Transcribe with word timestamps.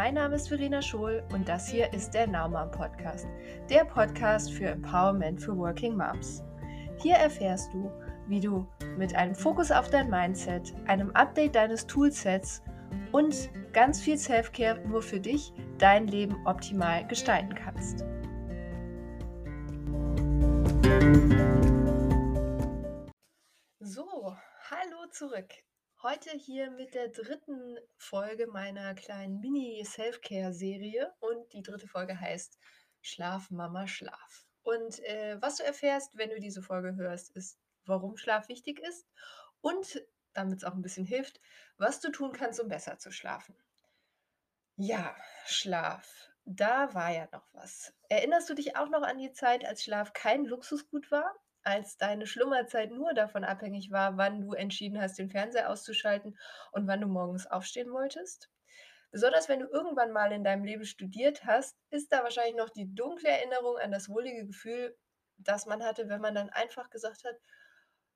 Mein 0.00 0.14
Name 0.14 0.36
ist 0.36 0.46
Verena 0.46 0.80
Schohl 0.80 1.24
und 1.32 1.48
das 1.48 1.66
hier 1.66 1.92
ist 1.92 2.14
der 2.14 2.28
Now 2.28 2.48
Podcast, 2.70 3.26
der 3.68 3.84
Podcast 3.84 4.52
für 4.52 4.66
Empowerment 4.66 5.42
für 5.42 5.58
Working 5.58 5.96
Moms. 5.96 6.44
Hier 7.02 7.16
erfährst 7.16 7.74
du, 7.74 7.90
wie 8.28 8.38
du 8.38 8.64
mit 8.96 9.16
einem 9.16 9.34
Fokus 9.34 9.72
auf 9.72 9.90
dein 9.90 10.08
Mindset, 10.08 10.72
einem 10.86 11.10
Update 11.16 11.56
deines 11.56 11.84
Toolsets 11.84 12.62
und 13.10 13.50
ganz 13.72 14.00
viel 14.00 14.16
Selfcare 14.16 14.78
nur 14.86 15.02
für 15.02 15.18
dich 15.18 15.52
dein 15.78 16.06
Leben 16.06 16.46
optimal 16.46 17.04
gestalten 17.08 17.56
kannst. 17.56 18.04
So, 23.80 24.36
hallo 24.70 25.10
zurück. 25.10 25.48
Heute 26.00 26.30
hier 26.30 26.70
mit 26.70 26.94
der 26.94 27.08
dritten 27.08 27.76
Folge 27.96 28.46
meiner 28.46 28.94
kleinen 28.94 29.40
Mini-Self-Care-Serie 29.40 31.12
und 31.18 31.52
die 31.52 31.62
dritte 31.62 31.88
Folge 31.88 32.20
heißt 32.20 32.56
Schlaf, 33.02 33.50
Mama, 33.50 33.88
Schlaf. 33.88 34.46
Und 34.62 35.00
äh, 35.00 35.42
was 35.42 35.56
du 35.56 35.64
erfährst, 35.64 36.16
wenn 36.16 36.30
du 36.30 36.38
diese 36.38 36.62
Folge 36.62 36.94
hörst, 36.94 37.34
ist, 37.34 37.58
warum 37.84 38.16
Schlaf 38.16 38.48
wichtig 38.48 38.78
ist 38.78 39.08
und, 39.60 40.00
damit 40.34 40.58
es 40.58 40.64
auch 40.64 40.74
ein 40.74 40.82
bisschen 40.82 41.04
hilft, 41.04 41.40
was 41.78 41.98
du 41.98 42.12
tun 42.12 42.32
kannst, 42.32 42.60
um 42.60 42.68
besser 42.68 42.98
zu 42.98 43.10
schlafen. 43.10 43.56
Ja, 44.76 45.16
Schlaf. 45.46 46.30
Da 46.44 46.94
war 46.94 47.10
ja 47.10 47.26
noch 47.32 47.52
was. 47.54 47.92
Erinnerst 48.08 48.48
du 48.48 48.54
dich 48.54 48.76
auch 48.76 48.88
noch 48.88 49.02
an 49.02 49.18
die 49.18 49.32
Zeit, 49.32 49.64
als 49.64 49.82
Schlaf 49.82 50.12
kein 50.12 50.44
Luxusgut 50.44 51.10
war? 51.10 51.34
Als 51.68 51.98
deine 51.98 52.26
Schlummerzeit 52.26 52.90
nur 52.90 53.12
davon 53.12 53.44
abhängig 53.44 53.90
war, 53.90 54.16
wann 54.16 54.40
du 54.40 54.54
entschieden 54.54 54.98
hast, 54.98 55.18
den 55.18 55.28
Fernseher 55.28 55.68
auszuschalten 55.68 56.38
und 56.72 56.86
wann 56.86 57.02
du 57.02 57.06
morgens 57.06 57.46
aufstehen 57.46 57.92
wolltest? 57.92 58.50
Besonders 59.10 59.50
wenn 59.50 59.60
du 59.60 59.66
irgendwann 59.66 60.12
mal 60.12 60.32
in 60.32 60.44
deinem 60.44 60.64
Leben 60.64 60.86
studiert 60.86 61.44
hast, 61.44 61.76
ist 61.90 62.10
da 62.10 62.22
wahrscheinlich 62.22 62.56
noch 62.56 62.70
die 62.70 62.94
dunkle 62.94 63.28
Erinnerung 63.28 63.76
an 63.76 63.90
das 63.90 64.08
wohlige 64.08 64.46
Gefühl, 64.46 64.96
das 65.36 65.66
man 65.66 65.84
hatte, 65.84 66.08
wenn 66.08 66.22
man 66.22 66.34
dann 66.34 66.48
einfach 66.48 66.88
gesagt 66.88 67.24
hat, 67.24 67.36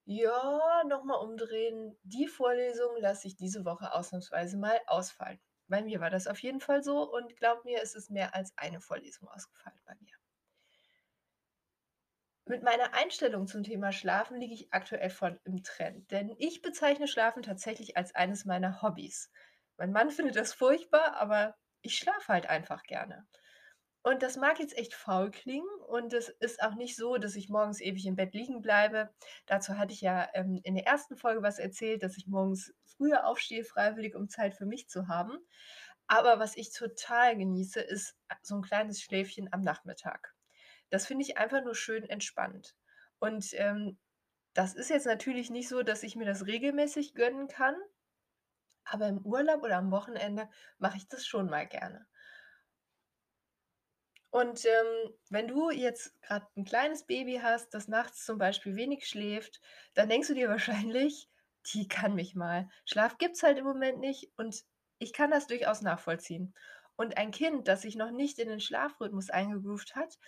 ja, 0.07 0.83
nochmal 0.89 1.21
umdrehen, 1.21 1.99
die 2.05 2.29
Vorlesung 2.29 2.97
lasse 2.97 3.29
ich 3.29 3.37
diese 3.37 3.67
Woche 3.67 3.93
ausnahmsweise 3.93 4.57
mal 4.57 4.81
ausfallen. 4.87 5.41
Bei 5.69 5.83
mir 5.83 6.01
war 6.01 6.11
das 6.11 6.27
auf 6.27 6.39
jeden 6.41 6.61
Fall 6.61 6.83
so 6.83 7.03
und 7.03 7.37
glaub 7.37 7.65
mir, 7.67 7.83
es 7.83 7.95
ist 7.95 8.11
mehr 8.11 8.35
als 8.35 8.53
eine 8.57 8.81
Vorlesung 8.81 9.29
ausgefallen 9.29 9.81
bei 9.85 9.95
mir. 10.01 10.22
Mit 12.45 12.65
meiner 12.65 12.93
Einstellung 12.95 13.47
zum 13.47 13.63
Thema 13.63 13.93
Schlafen 13.93 14.41
liege 14.41 14.55
ich 14.55 14.73
aktuell 14.73 15.11
voll 15.11 15.41
im 15.45 15.63
Trend, 15.63 16.11
denn 16.11 16.35
ich 16.39 16.61
bezeichne 16.61 17.07
Schlafen 17.07 17.43
tatsächlich 17.43 17.97
als 17.97 18.15
eines 18.17 18.45
meiner 18.45 18.83
Hobbys. 18.83 19.31
Mein 19.77 19.93
Mann 19.93 20.11
findet 20.11 20.37
das 20.37 20.53
furchtbar, 20.53 21.15
aber 21.15 21.55
ich 21.83 21.97
schlafe 21.97 22.33
halt 22.33 22.47
einfach 22.49 22.83
gerne. 22.83 23.27
Und 24.03 24.25
das 24.25 24.37
mag 24.37 24.59
jetzt 24.59 24.77
echt 24.77 24.95
faul 24.95 25.31
klingen 25.31 25.69
und 25.87 26.13
es 26.13 26.29
ist 26.29 26.61
auch 26.61 26.75
nicht 26.75 26.97
so, 26.97 27.19
dass 27.19 27.37
ich 27.37 27.49
morgens 27.49 27.81
ewig 27.81 28.05
im 28.07 28.17
Bett 28.17 28.35
liegen 28.35 28.61
bleibe. 28.61 29.15
Dazu 29.47 29.79
hatte 29.79 29.93
ich 29.93 30.01
ja 30.01 30.29
ähm, 30.35 30.61
in 30.65 30.75
der 30.75 30.87
ersten 30.87 31.17
Folge 31.17 31.43
was 31.43 31.61
erzählt, 31.61 32.03
dass 32.03 32.17
ich 32.17 32.27
morgens 32.27 32.75
früher 32.97 33.25
aufstehe, 33.25 33.65
freiwillig, 33.65 34.17
um 34.17 34.29
Zeit 34.29 34.55
für 34.55 34.67
mich 34.67 34.89
zu 34.89 35.07
haben. 35.07 35.39
Aber 36.09 36.41
was 36.41 36.57
ich 36.57 36.73
total 36.73 37.37
genieße, 37.37 37.81
ist 37.81 38.17
so 38.43 38.57
ein 38.57 38.63
kleines 38.63 39.01
Schläfchen 39.01 39.53
am 39.53 39.61
Nachmittag. 39.61 40.35
Das 40.93 41.09
finde 41.09 41.25
ich 41.25 41.39
einfach 41.39 41.65
nur 41.65 41.75
schön 41.77 42.05
entspannt. 42.09 42.77
Und, 43.21 43.49
ähm, 43.55 43.99
das 44.55 44.75
ist 44.75 44.91
jetzt 44.91 45.07
natürlich 45.07 45.51
nicht 45.51 45.69
so, 45.69 45.83
dass 45.85 46.05
ich 46.05 46.17
mir 46.17 46.27
das 46.27 46.47
regelmäßig 46.47 47.15
gönnen 47.15 47.49
kann, 47.49 47.77
aber 48.85 49.09
im 49.09 49.27
Urlaub 49.27 49.65
oder 49.65 49.77
am 49.79 49.91
Wochenende 49.91 50.49
mache 50.79 50.97
ich 50.97 51.09
das 51.09 51.27
schon 51.27 51.51
mal 51.51 51.67
gerne. 51.67 52.07
Und, 54.31 54.65
ähm, 54.65 55.15
wenn 55.31 55.47
du 55.49 55.71
jetzt 55.71 56.21
gerade 56.23 56.47
ein 56.57 56.65
kleines 56.65 57.05
Baby 57.07 57.41
hast, 57.43 57.71
das 57.75 57.87
nachts 57.89 58.25
zum 58.25 58.39
Beispiel 58.39 58.75
wenig 58.77 59.07
schläft, 59.07 59.61
dann 59.95 60.09
denkst 60.09 60.29
du 60.29 60.35
dir 60.35 60.49
wahrscheinlich: 60.49 61.29
„Die 61.73 61.87
kann 61.89 62.15
mich 62.15 62.35
mal. 62.35 62.69
Schlaf 62.87 63.19
gibt's 63.19 63.43
halt 63.43 63.59
im 63.59 63.65
Moment 63.67 64.01
nicht“ 64.01 64.33
und 64.37 64.65
ich 64.99 65.13
kann 65.13 65.31
das 65.31 65.47
durchaus 65.49 65.83
nachvollziehen. 65.83 66.55
Und 66.97 67.17
ein 67.19 67.31
Kind, 67.31 67.69
das 67.69 67.83
sich 67.83 67.95
noch 67.97 68.11
nicht 68.11 68.39
in 68.39 68.49
den 68.49 68.61
Schlafrhythmus 68.61 69.31
eingegroovt 69.31 69.95
hat, 69.97 70.19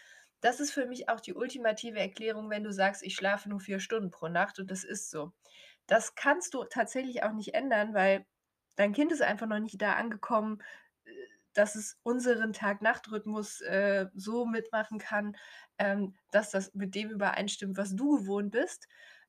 das 0.45 0.61
ist 0.61 0.73
für 0.73 0.87
mich 0.87 1.09
auch 1.09 1.21
die 1.21 1.35
ultimative 1.35 1.99
Erklärung, 2.01 2.51
wenn 2.51 2.65
du 2.65 2.73
sagst: 2.73 3.03
„Ich 3.03 3.15
schlafe 3.17 3.49
nur 3.49 3.61
4 3.61 3.81
Stunden 3.81 4.11
pro 4.11 4.29
Nacht“ 4.29 4.59
und 4.61 4.71
das 4.71 4.85
ist 4.85 5.11
so. 5.11 5.33
Das 5.87 6.15
kannst 6.15 6.55
du 6.55 6.65
tatsächlich 6.65 7.23
auch 7.25 7.33
nicht 7.33 7.55
ändern, 7.55 7.95
weil 7.95 8.27
dein 8.77 8.93
Kind 8.93 9.13
ist 9.13 9.23
einfach 9.23 9.47
noch 9.47 9.61
nicht 9.61 9.81
da 9.83 9.95
angekommen, 9.95 10.63
äh, 11.05 11.11
dass 11.55 11.75
es 11.77 11.99
unseren 12.03 12.53
Tag-Nacht-Rhythmus, 12.53 13.61
äh, 13.63 14.07
so 14.15 14.45
mitmachen 14.47 14.99
kann, 14.99 15.37
ähm, 15.79 16.17
dass 16.31 16.51
das 16.51 16.75
mit 16.75 16.95
dem 16.95 17.11
übereinstimmt, 17.11 17.77
was 17.77 17.95
du 17.97 18.19
gewohnt 18.19 18.51
bist. 18.53 18.89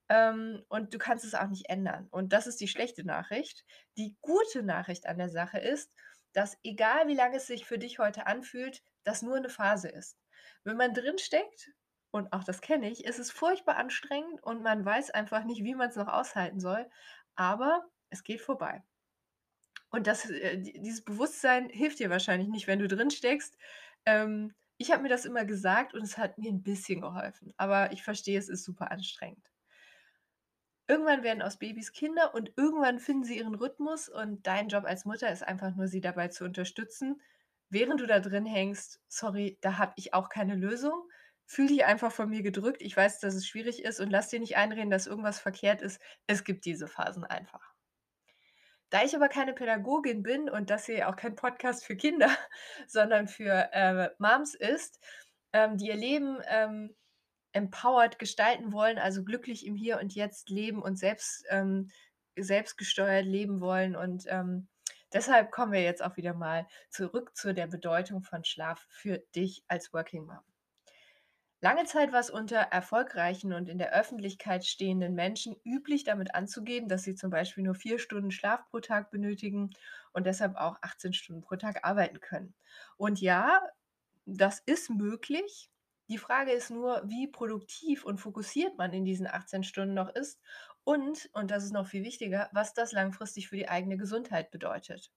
Ähm, 0.10 0.64
und 0.70 0.94
du 0.94 0.98
kannst 0.98 1.26
es 1.26 1.34
auch 1.36 1.48
nicht 1.48 1.70
ändern. 1.70 2.08
Und 2.12 2.34
das 2.34 2.48
ist 2.48 2.60
die 2.62 2.68
schlechte 2.68 3.04
Nachricht. 3.06 3.66
Die 3.98 4.16
gute 4.22 4.64
Nachricht 4.64 5.08
an 5.08 5.18
der 5.18 5.30
Sache 5.30 5.60
ist, 5.60 5.92
dass 6.34 6.58
egal 6.64 7.08
wie 7.08 7.16
lange 7.16 7.38
es 7.38 7.48
sich 7.48 7.66
für 7.66 7.80
dich 7.80 7.98
heute 8.00 8.28
anfühlt, 8.28 8.84
das 9.04 9.22
nur 9.22 9.36
eine 9.38 9.50
Phase 9.50 9.90
ist. 9.90 10.18
Wenn 10.64 10.78
man 10.78 10.94
drinsteckt, 10.94 11.72
und 12.12 12.32
auch 12.32 12.44
das 12.44 12.62
kenne 12.62 12.90
ich, 12.90 13.04
ist 13.04 13.20
es 13.20 13.32
furchtbar 13.32 13.76
anstrengend 13.76 14.42
und 14.42 14.64
man 14.64 14.86
weiß 14.86 15.12
einfach 15.12 15.44
nicht, 15.44 15.64
wie 15.64 15.76
man 15.76 15.90
es 15.90 15.98
noch 15.98 16.08
aushalten 16.08 16.60
soll, 16.60 16.90
aber 17.36 17.86
es 18.10 18.24
geht 18.24 18.42
vorbei. 18.42 18.84
Und 19.90 20.08
das 20.08 20.30
äh, 20.30 20.58
dieses 20.58 21.04
Bewusstsein 21.04 21.70
hilft 21.70 22.00
dir 22.00 22.10
wahrscheinlich 22.10 22.48
nicht, 22.48 22.68
wenn 22.68 22.80
du 22.80 22.88
drin 22.88 23.12
steckst. 23.12 23.58
Ähm, 24.06 24.54
ich 24.78 24.92
habe 24.92 25.04
mir 25.04 25.10
das 25.10 25.26
immer 25.26 25.46
gesagt 25.46 25.94
und 25.94 26.04
es 26.04 26.18
hat 26.18 26.38
mir 26.38 26.52
ein 26.52 26.64
bisschen 26.64 27.02
geholfen, 27.02 27.54
aber 27.58 27.92
ich 27.92 28.04
verstehe, 28.04 28.38
es 28.40 28.50
ist 28.50 28.64
super 28.64 28.92
anstrengend. 28.92 29.52
Irgendwann 30.88 31.24
werden 31.24 31.42
aus 31.42 31.58
Babys 31.58 31.94
Kinder 31.94 32.36
und 32.36 32.52
irgendwann 32.58 33.00
finden 33.00 33.24
sie 33.24 33.38
ihren 33.38 33.56
Rhythmus 33.56 34.08
und 34.08 34.46
dein 34.46 34.68
Job 34.68 34.86
als 34.86 35.06
Mutter 35.06 35.32
ist 35.32 35.44
einfach 35.44 35.76
nur, 35.76 35.88
sie 35.88 36.02
dabei 36.02 36.28
zu 36.28 36.44
unterstützen, 36.46 37.22
während 37.70 38.00
du 38.00 38.06
da 38.08 38.20
drin 38.20 38.46
hängst, 38.46 39.02
sorry, 39.08 39.58
da 39.62 39.78
habe 39.78 39.94
ich 39.96 40.14
auch 40.14 40.30
keine 40.30 40.56
Lösung. 40.56 40.94
Fühl 41.46 41.68
dich 41.68 41.86
einfach 41.86 42.12
von 42.12 42.30
mir 42.30 42.42
gedrückt. 42.42 42.82
Ich 42.82 42.98
weiß, 42.98 43.20
dass 43.20 43.36
es 43.36 43.48
schwierig 43.48 43.84
ist 43.84 44.00
und 44.00 44.10
lass 44.10 44.30
dir 44.30 44.40
nicht 44.40 44.58
einreden, 44.58 44.90
dass 44.90 45.08
irgendwas 45.08 45.40
verkehrt 45.40 45.82
ist. 45.82 46.02
Es 46.28 46.44
gibt 46.44 46.66
diese 46.66 46.88
Phasen 46.88 47.24
einfach. 47.24 47.76
Da 48.90 49.04
ich 49.04 49.16
aber 49.16 49.30
keine 49.30 49.54
Pädagogin 49.54 50.24
bin 50.24 50.50
und 50.50 50.70
das 50.70 50.86
hier 50.86 51.10
auch 51.10 51.16
kein 51.16 51.36
Podcast 51.36 51.86
für 51.86 51.96
Kinder, 51.96 52.30
sondern 52.88 53.28
für 53.28 53.70
äh, 53.74 54.10
Moms 54.20 54.56
ist, 54.56 55.00
ähm, 55.54 55.78
die 55.78 55.88
ihr 55.88 55.96
Leben 55.96 56.40
ähm, 56.48 56.96
empowered 57.52 58.20
gestalten 58.20 58.74
wollen, 58.74 58.98
also 58.98 59.24
glücklich 59.24 59.66
im 59.66 59.76
Hier 59.76 60.00
und 60.00 60.14
Jetzt 60.14 60.50
leben 60.50 60.82
und 60.82 60.98
selbst, 60.98 61.46
ähm, 61.50 61.90
selbstgesteuert 62.38 63.26
leben 63.26 63.62
wollen 63.62 63.96
und 63.96 64.26
ähm, 64.28 64.68
Deshalb 65.16 65.50
kommen 65.50 65.72
wir 65.72 65.82
jetzt 65.82 66.04
auch 66.04 66.18
wieder 66.18 66.34
mal 66.34 66.68
zurück 66.90 67.38
zu 67.38 67.54
der 67.54 67.68
Bedeutung 67.68 68.22
von 68.22 68.44
Schlaf 68.44 68.86
für 68.90 69.20
dich 69.34 69.64
als 69.70 69.94
Working 69.94 70.26
Mom. 70.26 70.42
Lange 71.62 71.86
Zeit 71.86 72.12
war 72.12 72.20
es 72.20 72.30
unter 72.30 72.58
erfolgreichen 72.58 73.54
und 73.54 73.70
in 73.70 73.78
der 73.78 73.94
Öffentlichkeit 73.94 74.66
stehenden 74.66 75.16
Menschen 75.16 75.56
üblich, 75.64 76.04
damit 76.04 76.36
anzugeben, 76.36 76.90
dass 76.90 77.04
sie 77.04 77.16
zum 77.16 77.30
Beispiel 77.30 77.64
nur 77.64 77.76
vier 77.76 77.98
Stunden 77.98 78.30
Schlaf 78.30 78.68
pro 78.70 78.82
Tag 78.82 79.10
benötigen 79.10 79.70
und 80.12 80.26
deshalb 80.26 80.58
auch 80.58 80.76
18 80.82 81.14
Stunden 81.14 81.42
pro 81.44 81.56
Tag 81.56 81.86
arbeiten 81.86 82.20
können. 82.20 82.54
Und 82.98 83.22
ja, 83.22 83.62
das 84.26 84.60
ist 84.66 84.90
möglich. 84.90 85.72
Die 86.08 86.20
Frage 86.20 86.52
ist 86.52 86.70
nur, 86.70 87.02
wie 87.06 87.28
produktiv 87.28 88.06
und 88.06 88.20
fokussiert 88.20 88.78
man 88.78 88.94
in 88.94 89.06
diesen 89.06 89.28
18 89.28 89.64
Stunden 89.64 89.96
noch 89.96 90.10
ist 90.10 90.40
und, 90.84 91.30
und 91.34 91.50
das 91.50 91.64
ist 91.64 91.74
noch 91.74 91.88
viel 91.88 92.04
wichtiger, 92.04 92.50
was 92.54 92.74
das 92.74 92.92
langfristig 92.92 93.50
für 93.50 93.56
die 93.56 93.70
eigene 93.70 93.98
Gesundheit 93.98 94.52
bedeutet. 94.52 95.12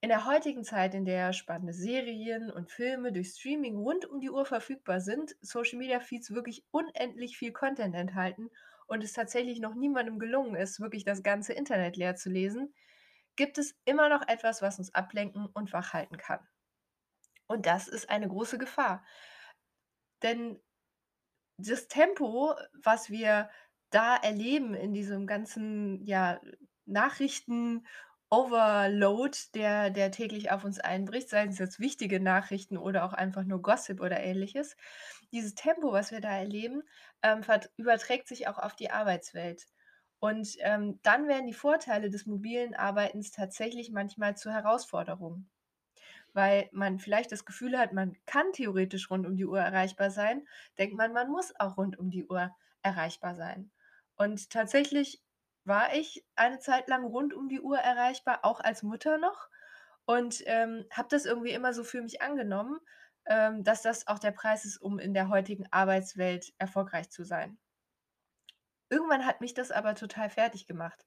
In 0.00 0.08
der 0.08 0.26
heutigen 0.26 0.64
Zeit, 0.64 0.94
in 0.94 1.04
der 1.04 1.32
spannende 1.32 1.72
Serien 1.72 2.50
und 2.50 2.70
Filme 2.70 3.12
durch 3.12 3.30
Streaming 3.30 3.76
rund 3.76 4.04
um 4.04 4.20
die 4.20 4.30
Uhr 4.30 4.44
verfügbar 4.44 5.00
sind, 5.00 5.36
Social 5.40 5.78
Media 5.78 6.00
Feeds 6.00 6.32
wirklich 6.32 6.64
unendlich 6.70 7.36
viel 7.36 7.52
Content 7.52 7.94
enthalten 7.94 8.50
und 8.86 9.02
es 9.02 9.12
tatsächlich 9.12 9.60
noch 9.60 9.74
niemandem 9.74 10.18
gelungen 10.18 10.54
ist, 10.54 10.80
wirklich 10.80 11.04
das 11.04 11.22
ganze 11.22 11.52
Internet 11.52 11.96
leer 11.96 12.14
zu 12.14 12.30
lesen, 12.30 12.74
gibt 13.36 13.58
es 13.58 13.76
immer 13.84 14.08
noch 14.08 14.26
etwas, 14.28 14.62
was 14.62 14.78
uns 14.78 14.94
ablenken 14.94 15.46
und 15.46 15.72
wach 15.72 15.92
halten 15.92 16.16
kann. 16.16 16.40
Und 17.46 17.66
das 17.66 17.88
ist 17.88 18.10
eine 18.10 18.28
große 18.28 18.58
Gefahr. 18.58 19.04
Denn 20.22 20.60
das 21.58 21.88
Tempo, 21.88 22.54
was 22.82 23.10
wir 23.10 23.50
da 23.90 24.16
erleben 24.16 24.74
in 24.74 24.94
diesem 24.94 25.26
ganzen, 25.26 26.02
ja, 26.04 26.40
Nachrichten-Overload, 26.86 29.38
der 29.54 29.90
der 29.90 30.10
täglich 30.10 30.50
auf 30.50 30.64
uns 30.64 30.78
einbricht, 30.80 31.28
seien 31.28 31.50
es 31.50 31.58
jetzt 31.58 31.78
wichtige 31.80 32.18
Nachrichten 32.20 32.76
oder 32.78 33.04
auch 33.04 33.12
einfach 33.12 33.44
nur 33.44 33.60
Gossip 33.62 34.00
oder 34.00 34.20
Ähnliches. 34.20 34.76
Dieses 35.32 35.54
Tempo, 35.54 35.92
was 35.92 36.10
wir 36.10 36.20
da 36.20 36.30
erleben, 36.36 36.82
ähm, 37.22 37.42
überträgt 37.76 38.28
sich 38.28 38.48
auch 38.48 38.58
auf 38.58 38.74
die 38.76 38.90
Arbeitswelt. 38.90 39.66
Und, 40.20 40.56
ähm, 40.60 41.00
dann 41.02 41.28
werden 41.28 41.46
die 41.46 41.52
Vorteile 41.54 42.10
des 42.10 42.26
mobilen 42.26 42.74
Arbeitens 42.74 43.30
tatsächlich 43.32 43.90
manchmal 43.92 44.36
zur 44.36 44.52
Herausforderung. 44.52 45.48
Weil 46.34 46.68
man 46.72 46.98
vielleicht 46.98 47.32
das 47.32 47.44
Gefühl 47.44 47.78
hat, 47.78 47.92
man 47.92 48.16
kann 48.26 48.52
theoretisch 48.52 49.10
rund 49.10 49.26
um 49.26 49.36
die 49.36 49.46
Uhr 49.46 49.60
erreichbar 49.60 50.10
sein, 50.10 50.46
denkt 50.78 50.96
man, 50.96 51.12
man 51.12 51.30
muss 51.30 51.52
auch 51.58 51.76
rund 51.76 51.98
um 51.98 52.10
die 52.10 52.26
Uhr 52.26 52.54
erreichbar 52.82 53.34
sein. 53.36 53.70
Und 54.16 54.50
tatsächlich 54.50 55.22
war 55.64 55.94
ich 55.94 56.24
eine 56.34 56.58
Zeit 56.58 56.88
lang 56.88 57.04
rund 57.04 57.34
um 57.34 57.48
die 57.48 57.60
Uhr 57.60 57.78
erreichbar, 57.78 58.40
auch 58.42 58.60
als 58.60 58.82
Mutter 58.82 59.18
noch 59.18 59.48
und, 60.04 60.42
ähm, 60.46 60.84
habe 60.90 61.08
das 61.10 61.24
irgendwie 61.26 61.52
immer 61.52 61.72
so 61.74 61.84
für 61.84 62.02
mich 62.02 62.22
angenommen, 62.22 62.78
ähm, 63.26 63.62
dass 63.64 63.82
das 63.82 64.06
auch 64.08 64.18
der 64.18 64.32
Preis 64.32 64.64
ist, 64.64 64.78
um 64.78 64.98
in 64.98 65.14
der 65.14 65.28
heutigen 65.28 65.66
Arbeitswelt 65.70 66.52
erfolgreich 66.58 67.10
zu 67.10 67.24
sein. 67.24 67.58
Irgendwann 68.90 69.26
hat 69.26 69.40
mich 69.40 69.54
das 69.54 69.70
aber 69.72 69.94
total 69.96 70.30
fertig 70.30 70.66
gemacht. 70.66 71.04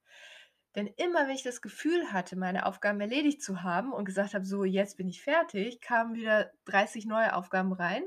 Denn 0.75 0.87
immer, 0.87 1.27
wenn 1.27 1.35
ich 1.35 1.43
das 1.43 1.61
Gefühl 1.61 2.11
hatte, 2.13 2.35
meine 2.35 2.65
Aufgaben 2.65 2.99
erledigt 3.01 3.41
zu 3.41 3.63
haben 3.63 3.93
und 3.93 4.05
gesagt 4.05 4.33
habe: 4.33 4.45
„So, 4.45 4.63
jetzt 4.63 4.97
bin 4.97 5.07
ich 5.09 5.21
fertig“, 5.23 5.81
kamen 5.81 6.15
wieder 6.15 6.51
30 6.65 7.05
neue 7.05 7.33
Aufgaben 7.35 7.73
rein, 7.73 8.03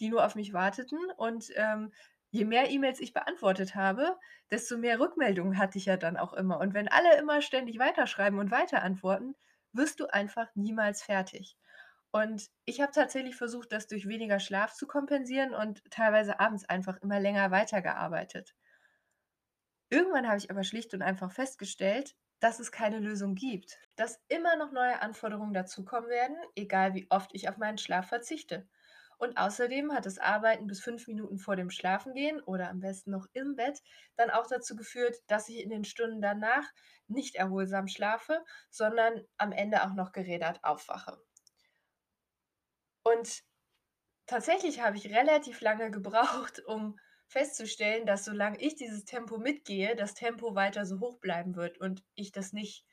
die 0.00 0.08
nur 0.08 0.24
auf 0.24 0.34
mich 0.34 0.52
warteten. 0.52 0.98
Und, 1.16 1.50
ähm, 1.56 1.92
je 2.30 2.44
mehr 2.44 2.70
E-Mails 2.70 3.00
ich 3.00 3.14
beantwortet 3.14 3.74
habe, 3.74 4.16
desto 4.50 4.76
mehr 4.76 5.00
Rückmeldungen 5.00 5.56
hatte 5.58 5.78
ich 5.78 5.86
ja 5.86 5.96
dann 5.96 6.16
auch 6.18 6.34
immer. 6.34 6.60
Und 6.60 6.74
wenn 6.74 6.88
alle 6.88 7.16
immer 7.18 7.40
ständig 7.40 7.78
weiterschreiben 7.78 8.38
und 8.38 8.50
weiterantworten, 8.50 9.34
wirst 9.72 10.00
du 10.00 10.06
einfach 10.06 10.48
niemals 10.54 11.02
fertig. 11.02 11.56
Und 12.10 12.48
ich 12.64 12.80
habe 12.80 12.92
tatsächlich 12.92 13.36
versucht, 13.36 13.72
das 13.72 13.86
durch 13.86 14.06
weniger 14.08 14.40
Schlaf 14.40 14.72
zu 14.74 14.86
kompensieren 14.86 15.54
und 15.54 15.82
teilweise 15.90 16.40
abends 16.40 16.64
einfach 16.68 16.96
immer 17.02 17.20
länger 17.20 17.50
weitergearbeitet. 17.50 18.54
Irgendwann 19.90 20.26
habe 20.26 20.38
ich 20.38 20.50
aber 20.50 20.64
schlicht 20.64 20.92
und 20.94 21.02
einfach 21.02 21.32
festgestellt, 21.32 22.14
dass 22.40 22.60
es 22.60 22.70
keine 22.70 22.98
Lösung 22.98 23.34
gibt, 23.34 23.78
dass 23.96 24.20
immer 24.28 24.56
noch 24.56 24.70
neue 24.70 25.00
Anforderungen 25.02 25.54
dazukommen 25.54 26.08
werden, 26.08 26.36
egal 26.54 26.94
wie 26.94 27.06
oft 27.10 27.34
ich 27.34 27.48
auf 27.48 27.56
meinen 27.56 27.78
Schlaf 27.78 28.08
verzichte. 28.08 28.68
Und 29.18 29.36
außerdem 29.36 29.92
hat 29.92 30.06
das 30.06 30.18
Arbeiten 30.18 30.68
bis 30.68 30.80
fünf 30.80 31.08
Minuten 31.08 31.38
vor 31.38 31.56
dem 31.56 31.70
Schlafengehen 31.70 32.40
oder 32.40 32.70
am 32.70 32.78
besten 32.78 33.10
noch 33.10 33.26
im 33.32 33.56
Bett 33.56 33.82
dann 34.16 34.30
auch 34.30 34.46
dazu 34.46 34.76
geführt, 34.76 35.16
dass 35.26 35.48
ich 35.48 35.58
in 35.58 35.70
den 35.70 35.84
Stunden 35.84 36.22
danach 36.22 36.64
nicht 37.08 37.34
erholsam 37.34 37.88
schlafe, 37.88 38.44
sondern 38.70 39.24
am 39.36 39.50
Ende 39.50 39.82
auch 39.82 39.94
noch 39.94 40.12
gerädert 40.12 40.62
aufwache. 40.62 41.18
Und 43.02 43.42
tatsächlich 44.26 44.82
habe 44.82 44.96
ich 44.96 45.12
relativ 45.12 45.60
lange 45.62 45.90
gebraucht, 45.90 46.60
um 46.66 46.96
festzustellen, 47.28 48.06
dass 48.06 48.24
solange 48.24 48.60
ich 48.60 48.76
dieses 48.76 49.04
Tempo 49.04 49.38
mitgehe, 49.38 49.94
das 49.96 50.14
Tempo 50.14 50.54
weiter 50.54 50.86
so 50.86 51.00
hoch 51.00 51.18
bleiben 51.18 51.56
wird 51.56 51.78
und 51.78 52.04
ich 52.14 52.32
das 52.32 52.52
nicht 52.52 52.84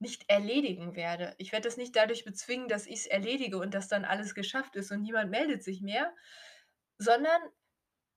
nicht 0.00 0.28
erledigen 0.28 0.96
werde. 0.96 1.34
Ich 1.38 1.52
werde 1.52 1.68
das 1.68 1.76
nicht 1.76 1.96
dadurch 1.96 2.24
bezwingen, 2.24 2.68
dass 2.68 2.86
ich's 2.86 3.06
erledige 3.06 3.58
und 3.58 3.72
dass 3.74 3.88
dann 3.88 4.04
alles 4.04 4.34
geschafft 4.34 4.76
ist 4.76 4.90
und 4.90 5.02
niemand 5.02 5.30
meldet 5.30 5.62
sich 5.62 5.80
mehr, 5.80 6.12
sondern 6.98 7.40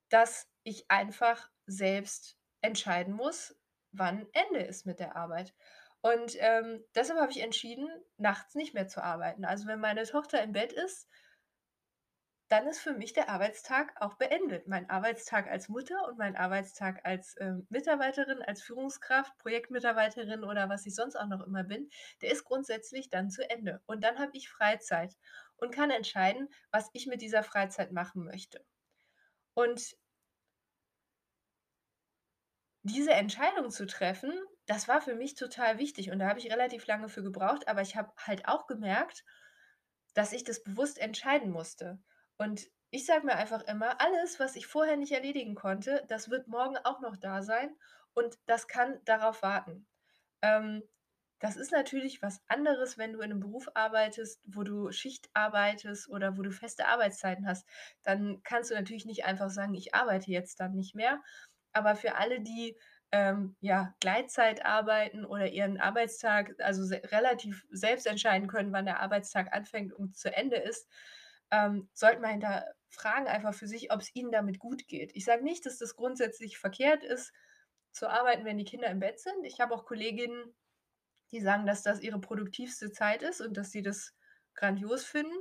dass 0.09 0.49
ich 0.63 0.89
einfach 0.89 1.49
selbst 1.65 2.37
entscheiden 2.61 3.13
muss, 3.13 3.55
wann 3.91 4.27
Ende 4.33 4.61
ist 4.61 4.85
mit 4.85 4.99
der 4.99 5.15
Arbeit. 5.15 5.53
Und, 6.01 6.35
ähm, 6.39 6.83
deshalb 6.95 7.19
habe 7.19 7.31
ich 7.31 7.41
entschieden, 7.41 7.89
nachts 8.17 8.55
nicht 8.55 8.73
mehr 8.73 8.87
zu 8.87 9.03
arbeiten. 9.03 9.45
Also, 9.45 9.67
wenn 9.67 9.79
meine 9.79 10.03
Tochter 10.05 10.41
im 10.43 10.51
Bett 10.53 10.73
ist 10.73 11.07
dann 12.49 12.67
ist 12.67 12.79
für 12.79 12.93
mich 12.93 13.13
der 13.13 13.29
Arbeitstag 13.29 13.93
auch 14.01 14.15
beendet. 14.15 14.67
Mein 14.67 14.89
Arbeitstag 14.89 15.47
als 15.49 15.67
Mutter 15.67 16.07
und 16.07 16.17
mein 16.17 16.37
Arbeitstag 16.37 17.01
als, 17.05 17.35
ähm, 17.39 17.67
Mitarbeiterin, 17.69 18.41
als 18.41 18.61
Führungskraft, 18.61 19.37
Projektmitarbeiterin 19.39 20.43
oder 20.43 20.69
was 20.69 20.85
ich 20.85 20.95
sonst 20.95 21.15
auch 21.17 21.27
noch 21.27 21.45
immer 21.45 21.63
bin, 21.63 21.89
der 22.21 22.31
ist 22.31 22.45
grundsätzlich 22.45 23.09
dann 23.09 23.29
zu 23.29 23.49
Ende. 23.49 23.81
Und 23.85 24.03
dann 24.03 24.17
habe 24.19 24.31
ich 24.33 24.49
Freizeit 24.49 25.13
und 25.57 25.73
kann 25.73 25.91
entscheiden, 25.91 26.47
was 26.71 26.89
ich 26.93 27.07
mit 27.07 27.21
dieser 27.21 27.43
Freizeit 27.43 27.91
machen 27.91 28.23
möchte. 28.23 28.65
Und 29.53 29.97
diese 32.83 33.11
Entscheidung 33.11 33.69
zu 33.69 33.85
treffen, 33.85 34.31
das 34.65 34.87
war 34.87 35.01
für 35.01 35.15
mich 35.15 35.35
total 35.35 35.77
wichtig 35.77 36.11
und 36.11 36.19
da 36.19 36.29
habe 36.29 36.39
ich 36.39 36.51
relativ 36.51 36.87
lange 36.87 37.09
für 37.09 37.23
gebraucht, 37.23 37.67
aber 37.67 37.81
ich 37.81 37.97
habe 37.97 38.13
halt 38.17 38.47
auch 38.47 38.67
gemerkt, 38.67 39.25
dass 40.13 40.31
ich 40.31 40.43
das 40.45 40.63
bewusst 40.63 40.97
entscheiden 40.97 41.51
musste. 41.51 41.99
Und 42.37 42.67
ich 42.91 43.05
sage 43.05 43.25
mir 43.25 43.35
einfach 43.35 43.63
immer: 43.63 43.99
„Alles, 44.01 44.39
was 44.39 44.55
ich 44.55 44.67
vorher 44.67 44.97
nicht 44.97 45.11
erledigen 45.13 45.55
konnte, 45.55 46.05
das 46.07 46.29
wird 46.29 46.47
morgen 46.47 46.77
auch 46.77 47.01
noch 47.01 47.17
da 47.17 47.41
sein 47.41 47.75
und 48.13 48.37
das 48.47 48.67
kann 48.67 48.99
darauf 49.05 49.41
warten.“ 49.43 49.87
Ähm, 50.41 50.83
das 51.39 51.57
ist 51.57 51.71
natürlich 51.71 52.21
was 52.23 52.41
anderes, 52.47 52.97
wenn 52.97 53.13
du 53.13 53.19
in 53.21 53.29
'nem 53.31 53.39
Beruf 53.41 53.69
arbeitest, 53.75 54.41
wo 54.45 54.63
du 54.63 54.91
Schicht 54.91 55.29
arbeitest 55.33 56.09
oder 56.09 56.37
wo 56.37 56.41
du 56.43 56.51
feste 56.51 56.87
Arbeitszeiten 56.87 57.47
hast. 57.47 57.67
Dann 58.03 58.41
kannst 58.43 58.71
du 58.71 58.75
natürlich 58.75 59.05
nicht 59.05 59.25
einfach 59.25 59.49
sagen: 59.51 59.75
„Ich 59.75 59.95
arbeite 59.95 60.31
jetzt 60.31 60.59
dann 60.59 60.73
nicht 60.75 60.95
mehr.“ 60.95 61.23
Aber 61.73 61.95
für 61.95 62.15
alle, 62.15 62.41
die, 62.41 62.77
ähm, 63.11 63.55
ja, 63.61 63.95
Gleitzeit 64.01 64.65
arbeiten 64.65 65.25
oder 65.25 65.47
ihren 65.49 65.79
Arbeitstag, 65.79 66.55
also, 66.59 66.83
se 66.85 67.01
relativ 67.11 67.65
selbst 67.71 68.07
entscheiden 68.07 68.47
können, 68.49 68.73
wann 68.73 68.85
der 68.85 68.99
Arbeitstag 69.01 69.53
anfängt 69.55 69.93
und 69.93 70.17
zu 70.17 70.33
Ende 70.35 70.57
ist, 70.57 70.89
ähm, 71.51 71.89
sollte 71.93 72.19
man 72.19 72.31
hinterfragen 72.31 73.27
einfach 73.27 73.53
für 73.53 73.67
sich, 73.67 73.91
ob's 73.91 74.09
ihnen 74.13 74.31
damit 74.31 74.59
gut 74.59 74.87
geht. 74.87 75.11
Ich 75.15 75.25
sage 75.25 75.43
nicht, 75.43 75.65
dass 75.65 75.77
das 75.77 75.95
grundsätzlich 75.95 76.57
verkehrt 76.57 77.03
ist, 77.03 77.31
zu 77.91 78.09
arbeiten, 78.09 78.45
wenn 78.45 78.57
die 78.57 78.65
Kinder 78.65 78.89
im 78.89 78.99
Bett 78.99 79.19
sind. 79.19 79.43
Ich 79.45 79.59
habe 79.59 79.73
auch 79.73 79.85
Kolleginnen, 79.85 80.55
die 81.31 81.41
sagen, 81.41 81.65
dass 81.65 81.83
das 81.83 82.01
ihre 82.01 82.19
produktivste 82.19 82.91
Zeit 82.91 83.23
ist 83.23 83.41
und 83.41 83.57
dass 83.57 83.71
sie 83.71 83.81
das 83.81 84.13
grandios 84.53 85.03
finden. 85.03 85.35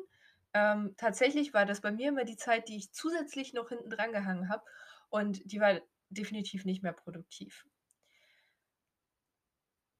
Ähm, 0.54 0.94
tatsächlich 0.96 1.52
war 1.52 1.66
das 1.66 1.80
bei 1.80 1.92
mir 1.92 2.08
immer 2.08 2.24
die 2.24 2.36
Zeit, 2.36 2.68
die 2.68 2.76
ich 2.76 2.92
zusätzlich 2.92 3.52
noch 3.52 3.68
hinten 3.68 3.90
dran 3.90 4.12
gehangen 4.12 4.48
habe 4.48 4.64
und 5.10 5.40
die 5.44 5.60
war 5.60 5.80
definitiv 6.08 6.64
nicht 6.64 6.82
mehr 6.82 6.92
produktiv. 6.92 7.66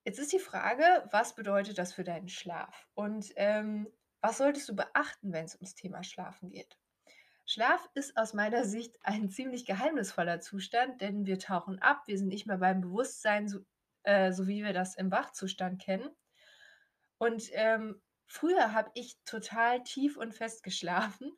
Jetzt 0.05 0.19
ist 0.20 0.32
die 0.32 0.38
Frage, 0.38 0.85
was 1.11 1.35
bedeutet 1.35 1.79
das 1.79 1.93
für 1.93 2.05
deinen 2.05 2.29
Schlaf? 2.29 2.87
Und, 2.94 3.32
ähm, 3.37 3.93
was 4.26 4.38
solltest 4.38 4.69
du 4.69 4.75
beachten, 4.75 5.32
wenn's 5.32 5.55
ums 5.55 5.76
Thema 5.76 6.02
Schlafen 6.02 6.50
geht? 6.50 6.76
Schlaf 7.44 7.88
ist 7.94 8.17
aus 8.17 8.34
meiner 8.34 8.64
Sicht 8.64 8.99
ein 9.02 9.31
ziemlich 9.31 9.64
geheimnisvoller 9.64 10.40
Zustand, 10.40 11.00
denn 11.00 11.26
wir 11.26 11.38
tauchen 11.38 11.81
ab, 11.81 12.02
wir 12.06 12.19
sind 12.19 12.28
nicht 12.28 12.46
mehr 12.46 12.58
beim 12.58 12.81
Bewusstsein, 12.81 13.46
so 13.46 13.61
äh, 14.02 14.32
so 14.32 14.49
wie 14.49 14.64
wir 14.64 14.73
das 14.73 14.96
im 14.96 15.12
Wachzustand 15.12 15.81
kennen. 15.81 16.08
Und, 17.19 17.51
ähm, 17.53 18.03
früher 18.27 18.72
habe 18.72 18.91
ich 18.94 19.17
total 19.24 19.84
tief 19.84 20.17
und 20.17 20.34
fest 20.34 20.65
geschlafen, 20.65 21.31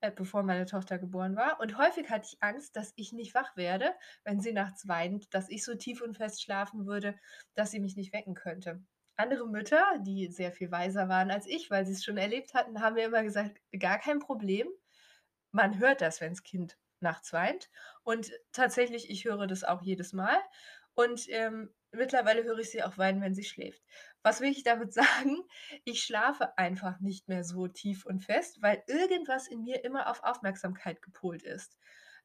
äh, 0.00 0.10
bevor 0.10 0.42
meine 0.42 0.64
Tochter 0.64 0.98
geboren 0.98 1.36
war. 1.36 1.60
Und 1.60 1.76
häufig 1.76 2.08
hatte 2.08 2.28
ich 2.32 2.42
Angst, 2.42 2.74
dass 2.74 2.94
ich 2.96 3.12
nicht 3.12 3.34
wach 3.34 3.54
werde, 3.54 3.94
wenn 4.24 4.40
sie 4.40 4.52
nachts 4.52 4.88
weint, 4.88 5.34
dass 5.34 5.50
ich 5.50 5.62
so 5.62 5.74
tief 5.74 6.00
und 6.00 6.16
fest 6.16 6.42
schlafen 6.42 6.86
würde, 6.86 7.18
dass 7.54 7.70
sie 7.70 7.80
mich 7.80 7.96
nicht 7.96 8.14
wecken 8.14 8.34
könnte. 8.34 8.82
Andere 9.20 9.46
Mütter, 9.48 9.84
die 10.00 10.28
sehr 10.28 10.52
viel 10.52 10.70
weiser 10.70 11.08
waren 11.08 11.30
als 11.30 11.46
ich, 11.46 11.70
weil 11.70 11.86
sie's 11.86 12.04
schon 12.04 12.16
erlebt 12.18 12.54
hatten, 12.54 12.80
haben 12.80 12.94
mir 12.94 13.06
immer 13.06 13.22
gesagt: 13.22 13.60
„Gar 13.78 13.98
kein 13.98 14.18
Problem. 14.20 14.68
Man 15.52 15.78
hört 15.78 16.00
das, 16.00 16.20
wenn's 16.20 16.42
Kind 16.42 16.78
nachts 17.00 17.32
weint.“ 17.32 17.70
Und 18.04 18.32
tatsächlich, 18.52 19.10
ich 19.10 19.24
höre 19.24 19.46
das 19.46 19.64
auch 19.64 19.82
jedes 19.82 20.12
Mal. 20.12 20.38
Und, 20.94 21.28
ähm, 21.28 21.74
mittlerweile 21.92 22.44
höre 22.44 22.58
ich 22.58 22.70
sie 22.70 22.82
auch 22.82 22.98
weinen, 22.98 23.22
wenn 23.22 23.34
sie 23.34 23.44
schläft. 23.44 23.82
Was 24.22 24.40
will 24.40 24.50
ich 24.50 24.64
damit 24.64 24.92
sagen? 24.94 25.38
Ich 25.84 26.02
schlafe 26.02 26.56
einfach 26.58 27.00
nicht 27.00 27.28
mehr 27.28 27.44
so 27.44 27.68
tief 27.68 28.06
und 28.06 28.20
fest, 28.24 28.62
weil 28.62 28.82
irgendwas 28.86 29.48
in 29.48 29.62
mir 29.64 29.84
immer 29.84 30.08
auf 30.10 30.22
Aufmerksamkeit 30.24 31.02
gepolt 31.02 31.42
ist. 31.42 31.78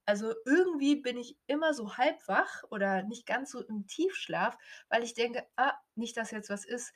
Also, 0.05 0.33
irgendwie 0.45 0.97
bin 0.97 1.17
ich 1.17 1.37
immer 1.47 1.73
so 1.73 1.97
halb 1.97 2.27
wach 2.27 2.63
oder 2.71 3.03
nicht 3.03 3.25
ganz 3.25 3.51
so 3.51 3.61
im 3.65 3.87
Tiefschlaf, 3.87 4.57
weil 4.89 5.03
ich 5.03 5.13
denke: 5.15 5.47
„Ah, 5.55 5.73
nicht, 5.95 6.17
dass 6.17 6.31
jetzt 6.31 6.49
was 6.49 6.65
ist.“ 6.65 6.93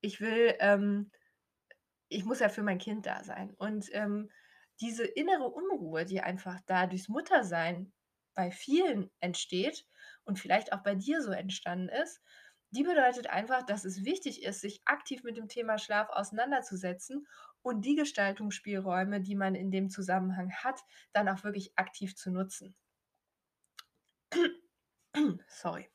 Ich 0.00 0.20
will, 0.20 0.54
ähm 0.60 1.10
ich 2.08 2.24
muss 2.24 2.40
ja 2.40 2.48
für 2.48 2.62
mein 2.62 2.78
Kind 2.78 3.06
da 3.06 3.22
sein. 3.24 3.54
Und, 3.54 3.88
ähm, 3.92 4.30
diese 4.80 5.04
innere 5.04 5.48
Unruhe, 5.48 6.04
die 6.04 6.20
einfach 6.20 6.60
da 6.66 6.86
durchs 6.86 7.08
Muttersein 7.08 7.92
bei 8.34 8.50
vielen 8.50 9.10
entsteht 9.20 9.86
und 10.24 10.38
vielleicht 10.38 10.72
auch 10.72 10.82
bei 10.82 10.94
dir 10.94 11.22
so 11.22 11.30
entstanden 11.32 11.88
ist, 11.88 12.20
die 12.70 12.82
bedeutet 12.82 13.28
einfach, 13.28 13.62
dass 13.64 13.84
es 13.86 14.04
wichtig 14.04 14.42
ist, 14.42 14.60
sich 14.60 14.82
aktiv 14.84 15.22
mit 15.22 15.36
dem 15.38 15.48
Thema 15.48 15.78
Schlaf 15.78 16.10
auseinanderzusetzen 16.10 17.26
und 17.66 17.84
die 17.84 17.96
Gestaltungsspielräume, 17.96 19.20
die 19.20 19.34
man 19.34 19.56
in 19.56 19.72
dem 19.72 19.90
Zusammenhang 19.90 20.52
hat, 20.52 20.84
dann 21.12 21.28
auch 21.28 21.42
wirklich 21.42 21.76
aktiv 21.76 22.14
zu 22.14 22.30
nutzen. 22.30 22.76
Sorry. 25.48 25.90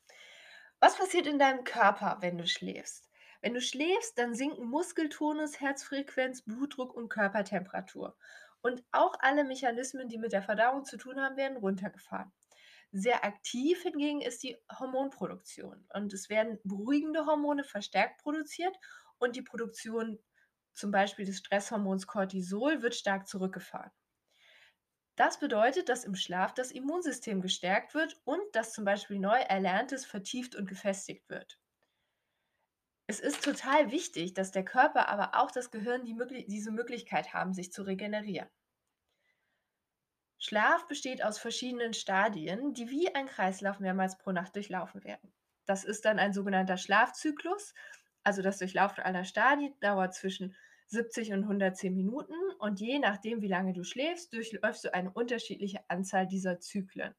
Was 0.80 0.98
passiert 0.98 1.26
in 1.26 1.38
deinem 1.38 1.64
Körper, 1.64 2.18
wenn 2.20 2.36
du 2.36 2.46
schläfst? 2.46 3.08
Wenn 3.40 3.54
du 3.54 3.62
schläfst, 3.62 4.18
dann 4.18 4.34
sinken 4.34 4.66
Muskeltonus, 4.66 5.60
Herzfrequenz, 5.60 6.42
Blutdruck 6.42 6.92
und 6.92 7.08
Körpertemperatur. 7.08 8.18
Und 8.60 8.84
auch 8.92 9.14
alle 9.20 9.42
Mechanismen, 9.42 10.10
die 10.10 10.18
mit 10.18 10.32
der 10.32 10.42
Verdauung 10.42 10.84
zu 10.84 10.98
tun 10.98 11.22
haben, 11.22 11.38
werden 11.38 11.56
runtergefahren. 11.56 12.30
Sehr 12.90 13.24
aktiv 13.24 13.80
hingegen 13.80 14.20
ist 14.20 14.42
die 14.42 14.58
Hormonproduktion 14.78 15.86
und 15.94 16.12
es 16.12 16.28
werden 16.28 16.58
beruhigende 16.64 17.24
Hormone 17.24 17.64
verstärkt 17.64 18.20
produziert 18.20 18.76
und 19.18 19.36
die 19.36 19.42
Produktion 19.42 20.18
zum 20.74 20.90
Beispiel 20.90 21.24
des 21.24 21.38
Stresshormons 21.38 22.06
Cortisol, 22.06 22.82
wird 22.82 22.94
stark 22.94 23.26
zurückgefahren. 23.26 23.90
Das 25.16 25.38
bedeutet, 25.38 25.88
dass 25.88 26.04
im 26.04 26.14
Schlaf 26.14 26.54
das 26.54 26.70
Immunsystem 26.70 27.42
gestärkt 27.42 27.94
wird 27.94 28.20
und 28.24 28.40
dass 28.52 28.72
zum 28.72 28.84
Beispiel 28.84 29.18
neu 29.18 29.38
Erlerntes 29.38 30.06
vertieft 30.06 30.54
und 30.54 30.66
gefestigt 30.66 31.28
wird. 31.28 31.58
Es 33.06 33.20
ist 33.20 33.44
total 33.44 33.90
wichtig, 33.90 34.32
dass 34.32 34.52
der 34.52 34.64
Körper, 34.64 35.08
aber 35.08 35.38
auch 35.38 35.50
das 35.50 35.70
Gehirn 35.70 36.04
die 36.04 36.14
mögli 36.14 36.46
diese 36.46 36.70
Möglichkeit 36.70 37.34
haben, 37.34 37.52
sich 37.52 37.70
zu 37.70 37.82
regenerieren. 37.82 38.48
Schlaf 40.38 40.86
besteht 40.86 41.22
aus 41.22 41.38
verschiedenen 41.38 41.92
Stadien, 41.92 42.72
die 42.72 42.88
wie 42.88 43.14
ein 43.14 43.26
Kreislauf 43.26 43.80
mehrmals 43.80 44.18
pro 44.18 44.32
Nacht 44.32 44.56
durchlaufen 44.56 45.04
werden. 45.04 45.32
Das 45.66 45.84
ist 45.84 46.04
dann 46.04 46.18
ein 46.18 46.32
sogenannter 46.32 46.78
Schlafzyklus. 46.78 47.74
Also 48.24 48.42
das 48.42 48.58
Durchlaufen 48.58 49.02
einer 49.02 49.24
Stadie 49.24 49.74
dauert 49.80 50.14
zwischen 50.14 50.54
70 50.86 51.32
und 51.32 51.44
110 51.44 51.94
Minuten 51.94 52.34
und 52.58 52.80
je 52.80 52.98
nachdem, 52.98 53.40
wie 53.40 53.48
lange 53.48 53.72
du 53.72 53.82
schläfst, 53.82 54.32
durchläufst 54.32 54.84
du 54.84 54.94
eine 54.94 55.10
unterschiedliche 55.10 55.80
Anzahl 55.88 56.26
dieser 56.26 56.60
Zyklen. 56.60 57.14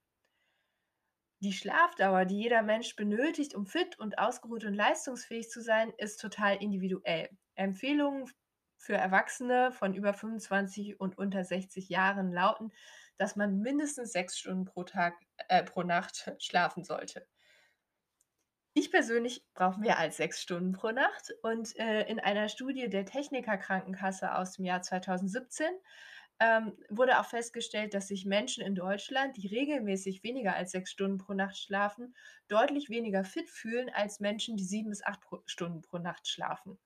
Die 1.39 1.51
Schlafdauer, 1.51 2.25
die 2.25 2.39
jeder 2.39 2.62
Mensch 2.62 2.95
benötigt, 2.95 3.53
um 3.53 3.65
fit 3.65 4.00
und 4.00 4.17
ausgeruht 4.17 4.63
und 4.63 4.75
leistungsfähig 4.75 5.50
zu 5.50 5.62
sein, 5.62 5.91
ist 5.98 6.22
total 6.22 6.55
individuell. 6.55 7.29
Empfehlungen 7.55 8.31
für 8.77 8.93
Erwachsene 8.93 9.72
von 9.72 9.93
über 9.93 10.13
25 10.13 11.00
und 11.00 11.17
unter 11.17 11.43
60 11.43 11.89
Jahren 11.89 12.31
lauten, 12.31 12.72
dass 13.17 13.36
man 13.36 13.60
mindestens 13.60 14.12
sechs 14.12 14.38
Stunden 14.38 14.65
pro 14.65 14.83
Tag, 14.83 15.15
äh, 15.50 15.63
pro 15.63 15.83
Nacht 15.83 16.31
schlafen 16.39 16.83
sollte. 16.83 17.27
Ich 18.75 18.89
persönlich 18.89 19.46
brauche 19.53 19.80
mehr 19.80 20.00
als 20.00 20.18
sechs 20.18 20.42
Stunden 20.42 20.72
pro 20.72 20.89
Nacht 20.92 21.32
und 21.44 21.77
äh, 21.77 22.08
in 22.08 22.20
einer 22.20 22.50
Studie 22.50 22.89
der 22.89 23.06
Techniker 23.06 23.58
Krankenkasse 23.58 24.34
aus 24.36 24.53
dem 24.53 24.65
Jahr 24.65 24.82
2017 24.82 25.68
ähm, 26.39 26.75
wurde 26.89 27.20
auch 27.20 27.25
festgestellt, 27.25 27.94
dass 27.94 28.08
sich 28.08 28.25
Menschen 28.25 28.63
in 28.63 28.74
Deutschland, 28.74 29.38
die 29.38 29.48
regelmäßig 29.48 30.24
weniger 30.24 30.56
als 30.56 30.72
sechs 30.72 30.89
Stunden 30.89 31.20
pro 31.20 31.34
Nacht 31.34 31.56
schlafen, 31.56 32.15
deutlich 32.48 32.89
weniger 32.89 33.24
fit 33.24 33.48
fühlen 33.48 33.92
als 33.94 34.20
Menschen, 34.20 34.58
die 34.58 34.65
sieben 34.65 34.89
bis 34.89 35.03
acht 35.03 35.22
pro 35.22 35.44
Stunden 35.46 35.84
pro 35.84 36.00
Nacht 36.00 36.27
schlafen. 36.27 36.80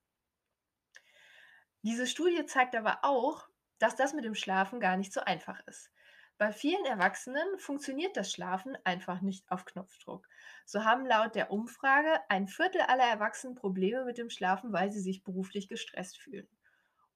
Diese 1.83 2.05
Studie 2.05 2.45
zeigt 2.45 2.75
aber 2.75 2.99
auch, 3.03 3.47
dass 3.79 3.95
das 3.95 4.13
mit 4.13 4.25
dem 4.25 4.35
Schlafen 4.35 4.81
gar 4.81 4.97
nicht 4.97 5.13
so 5.13 5.21
einfach 5.21 5.65
ist. 5.67 5.89
Bei 6.37 6.51
vielen 6.51 6.85
Erwachsenen 6.85 7.57
funktioniert 7.57 8.15
das 8.15 8.31
Schlafen 8.31 8.77
einfach 8.83 9.21
nicht 9.21 9.51
auf 9.51 9.65
Knopfdruck. 9.65 10.27
So 10.65 10.83
haben 10.83 11.05
laut 11.05 11.33
der 11.33 11.51
Umfrage 11.51 12.19
ein 12.29 12.47
Viertel 12.47 12.81
aller 12.81 13.05
Erwachsenen 13.05 13.55
Probleme 13.55 14.05
mit 14.05 14.19
dem 14.19 14.29
Schlafen, 14.29 14.71
weil 14.71 14.91
sie 14.91 14.99
sich 14.99 15.23
beruflich 15.23 15.67
gestresst 15.67 16.19
fühlen. 16.19 16.47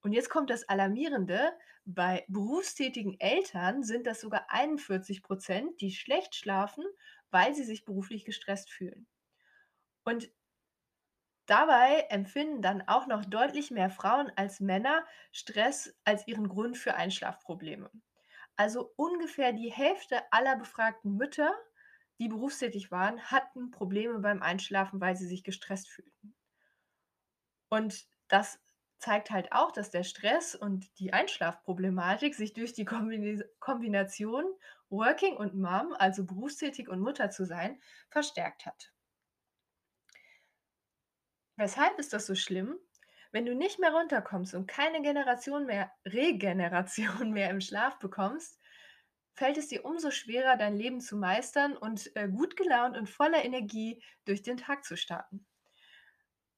Und 0.01 0.13
jetzt 0.13 0.29
kommt 0.31 0.49
das 0.49 0.67
Alarmierende, 0.67 1.53
bei 1.85 2.25
berufstätigen 2.27 3.19
Eltern 3.19 3.83
sind 3.83 4.07
das 4.07 4.21
sogar 4.21 4.45
41 4.49 5.21
Prozent, 5.21 5.79
die 5.81 5.91
schlecht 5.91 6.35
schlafen, 6.35 6.83
weil 7.29 7.53
sie 7.53 7.63
sich 7.63 7.85
beruflich 7.85 8.25
gestresst 8.25 8.71
fühlen. 8.71 9.07
Und 10.03 10.31
dabei 11.45 12.07
empfinden 12.09 12.63
dann 12.63 12.87
auch 12.87 13.05
noch 13.05 13.23
deutlich 13.25 13.69
mehr 13.69 13.91
Frauen 13.91 14.31
als 14.35 14.59
Männer 14.59 15.05
Stress 15.31 15.95
als 16.05 16.27
ihren 16.27 16.47
Grund 16.47 16.77
für 16.77 16.95
Einschlafprobleme. 16.95 17.91
Also 18.61 18.93
ungefähr 18.95 19.53
die 19.53 19.71
Hälfte 19.71 20.21
aller 20.31 20.55
befragten 20.55 21.17
Mütter, 21.17 21.51
die 22.19 22.27
berufstätig 22.27 22.91
waren, 22.91 23.19
hatten 23.19 23.71
Probleme 23.71 24.19
beim 24.19 24.43
Einschlafen, 24.43 25.01
weil 25.01 25.15
sie 25.15 25.25
sich 25.25 25.43
gestresst 25.43 25.89
fühlten. 25.89 26.35
Und 27.69 28.05
das 28.27 28.59
zeigt 28.99 29.31
halt 29.31 29.51
auch, 29.51 29.71
dass 29.71 29.89
der 29.89 30.03
Stress 30.03 30.53
und 30.53 30.99
die 30.99 31.11
Einschlafproblematik 31.11 32.35
sich 32.35 32.53
durch 32.53 32.73
die 32.73 32.85
Kombination 32.85 34.45
Working 34.91 35.37
und 35.37 35.55
Mom, 35.55 35.95
also 35.97 36.23
berufstätig 36.23 36.87
und 36.87 36.99
Mutter 36.99 37.31
zu 37.31 37.47
sein, 37.47 37.81
verstärkt 38.11 38.67
hat. 38.67 38.93
Weshalb 41.55 41.97
ist 41.97 42.13
das 42.13 42.27
so 42.27 42.35
schlimm? 42.35 42.77
Wenn 43.31 43.45
du 43.45 43.55
nicht 43.55 43.79
mehr 43.79 43.93
runterkommst 43.93 44.53
und 44.55 44.67
keine 44.67 45.01
Generation 45.01 45.65
mehr 45.65 45.91
Regeneration 46.05 47.31
mehr 47.31 47.49
im 47.49 47.61
Schlaf 47.61 47.99
bekommst, 47.99 48.59
fällt 49.33 49.57
es 49.57 49.67
dir 49.67 49.85
umso 49.85 50.11
schwerer, 50.11 50.57
dein 50.57 50.75
Leben 50.75 51.01
zu 51.01 51.17
meistern 51.17 51.75
und, 51.77 52.15
äh, 52.15 52.29
gut 52.29 52.55
gelaunt 52.57 52.97
und 52.97 53.09
voller 53.09 53.43
Energie 53.43 54.03
durch 54.25 54.41
den 54.43 54.57
Tag 54.57 54.83
zu 54.85 54.95
starten. 54.97 55.47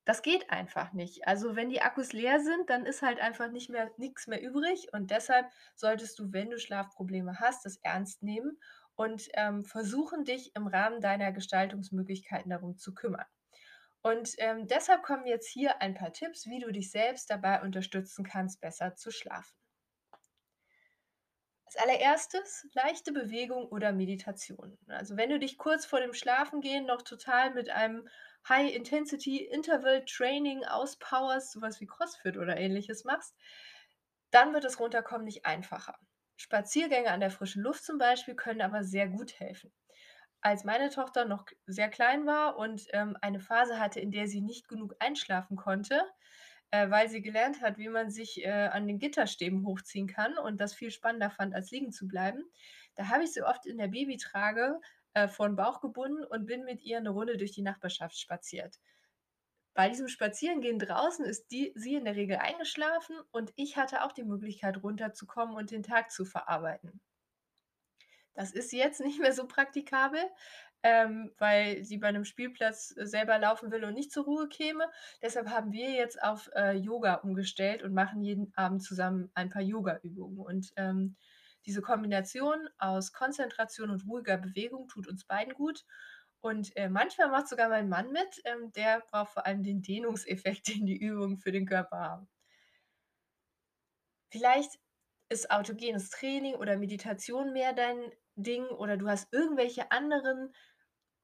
Das 0.05 0.21
geht 0.21 0.49
einfach 0.49 0.93
nicht. 0.93 1.27
Also, 1.27 1.55
wenn 1.57 1.69
die 1.69 1.81
Akkus 1.81 2.13
leer 2.13 2.39
sind, 2.39 2.69
dann 2.69 2.85
ist 2.85 3.01
halt 3.01 3.19
einfach 3.19 3.51
nicht 3.51 3.69
mehr 3.69 3.91
nix 3.97 4.27
mehr 4.27 4.41
übrig 4.41 4.87
und 4.93 5.11
deshalb 5.11 5.49
solltest 5.75 6.17
du, 6.19 6.31
wenn 6.31 6.49
du 6.49 6.57
Schlafprobleme 6.59 7.39
hast, 7.41 7.65
das 7.65 7.77
ernst 7.83 8.23
nehmen 8.23 8.59
und, 8.95 9.27
ähm, 9.33 9.63
versuchen, 9.65 10.23
dich 10.23 10.55
im 10.55 10.67
Rahmen 10.67 11.01
deiner 11.01 11.31
Gestaltungsmöglichkeiten 11.33 12.49
darum 12.49 12.77
zu 12.77 12.93
kümmern. 12.93 13.25
Und, 14.03 14.35
ähm, 14.37 14.67
deshalb 14.67 15.01
kommen 15.01 15.25
jetzt 15.25 15.47
hier 15.47 15.81
ein 15.81 15.95
paar 15.95 16.13
Tipps, 16.13 16.45
wie 16.45 16.59
du 16.59 16.71
dich 16.71 16.91
selbst 16.91 17.29
dabei 17.31 17.61
unterstützen 17.63 18.23
kannst, 18.23 18.61
besser 18.61 18.95
zu 18.95 19.09
schlafen. 19.09 19.57
Als 21.65 21.75
allererstes 21.75 22.67
leichte 22.73 23.11
Bewegung 23.11 23.65
oder 23.67 23.91
Meditation. 23.91 24.77
Also, 24.87 25.17
wenn 25.17 25.29
du 25.29 25.39
dich 25.39 25.57
kurz 25.57 25.85
vor 25.85 25.99
dem 25.99 26.13
Schlafengehen 26.13 26.85
noch 26.85 27.01
total 27.01 27.53
mit 27.53 27.69
einem 27.69 28.07
High 28.47 28.73
Intensity 28.73 29.39
Interval 29.39 30.05
Training 30.05 30.63
auspowerst, 30.63 31.51
so 31.51 31.61
was 31.61 31.81
wie 31.81 31.85
CrossFit 31.85 32.37
oder 32.37 32.55
Ähnliches 32.55 33.03
machst, 33.03 33.35
dann 34.31 34.53
wird 34.53 34.63
das 34.63 34.79
Runterkommen 34.79 35.25
nicht 35.25 35.45
einfacher. 35.45 35.97
Spaziergänge 36.37 37.11
an 37.11 37.19
der 37.19 37.31
frischen 37.31 37.61
Luft 37.63 37.83
zum 37.83 37.97
Beispiel 37.97 38.35
können 38.35 38.61
aber 38.61 38.83
sehr 38.83 39.07
gut 39.09 39.39
helfen 39.39 39.73
als 40.43 40.63
meine 40.65 40.89
Tochter 40.89 41.25
noch 41.25 41.45
sehr 41.67 41.89
klein 41.89 42.25
war 42.27 42.57
und, 42.57 42.87
ähm, 42.93 43.17
eine 43.21 43.39
Phase 43.39 43.79
hatte, 43.79 43.99
in 43.99 44.11
der 44.11 44.27
sie 44.27 44.41
nicht 44.41 44.67
genug 44.67 44.95
einschlafen 44.99 45.57
konnte, 45.57 46.03
äh, 46.71 46.89
weil 46.89 47.09
sie 47.09 47.21
gelernt 47.21 47.61
hat, 47.61 47.77
wie 47.77 47.89
man 47.89 48.09
sich, 48.11 48.43
äh, 48.45 48.51
an 48.71 48.87
den 48.87 48.99
Gitterstäben 48.99 49.65
hochziehen 49.65 50.07
kann 50.07 50.37
und 50.37 50.59
das 50.61 50.73
viel 50.73 50.91
spannender 50.91 51.29
fand, 51.31 51.55
als 51.55 51.71
liegen 51.71 51.91
zu 51.91 52.07
bleiben. 52.07 52.43
Da 52.95 53.09
habe 53.09 53.23
ich 53.23 53.31
sie 53.33 53.43
oft 53.43 53.65
in 53.65 53.77
der 53.77 53.87
Babytrage, 53.89 54.79
äh, 55.13 55.27
vor 55.27 55.47
'n 55.47 55.55
Bauch 55.55 55.81
gebunden 55.81 56.23
und 56.25 56.45
bin 56.47 56.65
mit 56.65 56.81
ihr 56.83 56.99
'ne 57.01 57.09
Runde 57.11 57.37
durch 57.37 57.51
die 57.53 57.61
Nachbarschaft 57.63 58.19
spaziert. 58.19 58.79
Bei 59.75 59.87
diesem 59.89 60.07
Spazierengehen 60.07 60.79
draußen 60.79 61.25
ist 61.25 61.51
die 61.51 61.73
sie 61.75 61.93
in 61.95 62.05
der 62.05 62.15
Regel 62.15 62.37
eingeschlafen 62.37 63.15
und 63.31 63.51
ich 63.55 63.77
hatte 63.77 64.03
auch 64.03 64.11
die 64.11 64.23
Möglichkeit, 64.23 64.81
runterzukommen 64.83 65.55
und 65.55 65.69
den 65.71 65.83
Tag 65.83 66.11
zu 66.11 66.25
verarbeiten. 66.25 67.01
Das 68.35 68.51
ist 68.51 68.71
jetzt 68.73 68.99
nicht 69.01 69.19
mehr 69.19 69.33
so 69.33 69.47
praktikabel, 69.47 70.21
ähm, 70.83 71.31
weil 71.37 71.83
sie 71.83 71.97
bei 71.97 72.11
'nem 72.11 72.25
Spielplatz, 72.25 72.93
äh, 72.97 73.05
selber 73.05 73.37
laufen 73.39 73.71
will 73.71 73.83
und 73.85 73.93
nicht 73.93 74.11
zur 74.11 74.25
Ruhe 74.25 74.49
käme. 74.49 74.89
Deshalb 75.21 75.49
haben 75.49 75.71
wir 75.71 75.91
jetzt 75.91 76.21
auf, 76.23 76.49
äh, 76.55 76.73
Yoga 76.73 77.15
umgestellt 77.15 77.83
und 77.83 77.93
machen 77.93 78.21
jeden 78.21 78.51
Abend 78.55 78.83
zusammen 78.83 79.31
ein 79.35 79.49
paar 79.49 79.61
Yogaübungen. 79.61 80.39
Und, 80.39 80.71
ähm, 80.77 81.15
diese 81.65 81.81
Kombination 81.81 82.67
aus 82.77 83.13
Konzentration 83.13 83.89
und 83.89 84.05
ruhiger 84.07 84.37
Bewegung 84.37 84.87
tut 84.89 85.07
uns 85.07 85.25
beiden 85.25 85.53
gut. 85.53 85.85
Und, 86.41 86.75
äh, 86.75 86.89
manchmal 86.89 87.29
macht 87.29 87.47
sogar 87.47 87.69
mein 87.69 87.87
Mann 87.89 88.11
mit, 88.11 88.41
ähm, 88.45 88.71
der 88.73 89.01
braucht 89.09 89.31
vor 89.33 89.45
allem 89.45 89.63
den 89.63 89.81
Dehnungseffekt, 89.81 90.67
den 90.83 90.85
die 90.85 90.97
Übungen 90.97 91.37
für 91.39 91.51
den 91.53 91.65
Körper 91.65 91.97
haben. 91.99 92.27
Vielleicht 94.31 94.79
ist 95.29 95.49
autogenes 95.51 96.09
Training 96.09 96.55
oder 96.55 96.77
Meditation 96.77 97.53
mehr 97.53 97.73
dein 97.73 98.11
Ding 98.35 98.65
oder 98.67 98.97
du 98.97 99.07
hast 99.09 99.33
irgendwelche 99.33 99.91
anderen, 99.91 100.53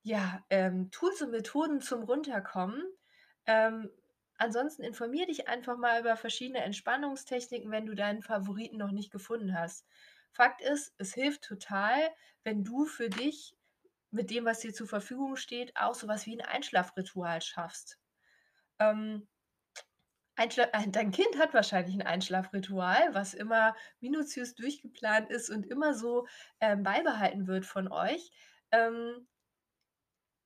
ja, 0.04 0.44
ähm, 0.50 0.92
Tools 0.92 1.22
und 1.22 1.32
Methoden 1.32 1.82
zum 1.82 2.04
Runterkommen. 2.04 2.84
Ähm, 3.46 3.89
ansonsten 4.38 4.84
informiere 4.84 5.28
dich 5.28 5.48
einfach 5.48 5.78
mal 5.78 6.00
über 6.01 6.16
verschiedene 6.18 6.60
Entspannungstechniken, 6.63 7.72
wenn 7.72 7.86
du 7.86 7.96
deinen 7.96 8.22
Favoriten 8.24 8.78
noch 8.78 8.92
nicht 8.92 9.12
gefunden 9.12 9.58
hast. 9.58 9.88
Fakt 10.32 10.62
ist, 10.62 10.94
es 10.98 11.13
hilft 11.13 11.44
total, 11.44 12.00
wenn 12.44 12.63
du 12.63 12.86
für 12.86 13.10
dich 13.10 13.56
mit 14.12 14.32
dem, 14.32 14.46
was 14.46 14.60
dir 14.60 14.74
zur 14.74 14.88
Verfügung 14.88 15.36
steht, 15.38 15.75
auch 15.78 15.96
so 15.96 16.08
was 16.08 16.25
wie 16.28 16.36
'n 16.36 16.42
Einschlafritual 16.42 17.42
schaffst. 17.42 18.00
Ähm 18.80 19.28
Einschla 20.39 20.67
dein 20.88 21.12
Kind 21.12 21.38
hat 21.38 21.53
wahrscheinlich 21.53 21.96
'n 21.96 22.01
Einschlafritual, 22.03 23.13
was 23.13 23.34
immer 23.34 23.75
minutiös 24.00 24.55
durchgeplant 24.55 25.29
ist 25.29 25.50
und 25.50 25.65
immer 25.67 25.93
so, 25.93 26.27
ähm, 26.62 26.84
beibehalten 26.84 27.48
wird 27.48 27.65
von 27.65 27.91
euch. 27.91 28.31
Ähm 28.72 29.27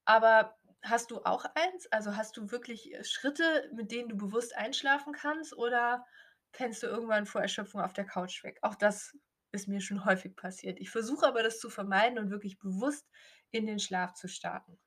aber 0.05 0.57
hast 0.83 1.11
du 1.11 1.23
auch 1.23 1.45
eins? 1.55 1.87
Also, 1.91 2.15
hast 2.17 2.37
du 2.37 2.51
wirklich, 2.51 2.93
äh, 2.93 3.03
Schritte, 3.03 3.69
mit 3.73 3.91
denen 3.91 4.09
du 4.09 4.17
bewusst 4.17 4.55
einschlafen 4.55 5.13
kannst 5.13 5.55
oder 5.57 6.05
pennst 6.51 6.83
du 6.83 6.87
irgendwann 6.87 7.25
vor 7.25 7.41
Erschöpfung 7.41 7.81
auf 7.81 7.93
der 7.93 8.05
Couch 8.05 8.43
weg? 8.43 8.59
Auch 8.61 8.75
das 8.75 9.17
ist 9.51 9.67
mir 9.67 9.81
schon 9.81 10.05
häufig 10.05 10.35
passiert. 10.35 10.79
Ich 10.79 10.89
versuche 10.91 11.25
aber, 11.27 11.43
das 11.43 11.59
zu 11.59 11.69
vermeiden 11.69 12.19
und 12.19 12.29
wirklich 12.31 12.59
bewusst 12.59 13.07
in 13.51 13.65
den 13.67 13.79
Schlaf 13.79 14.13
zu 14.13 14.27
starten. 14.27 14.79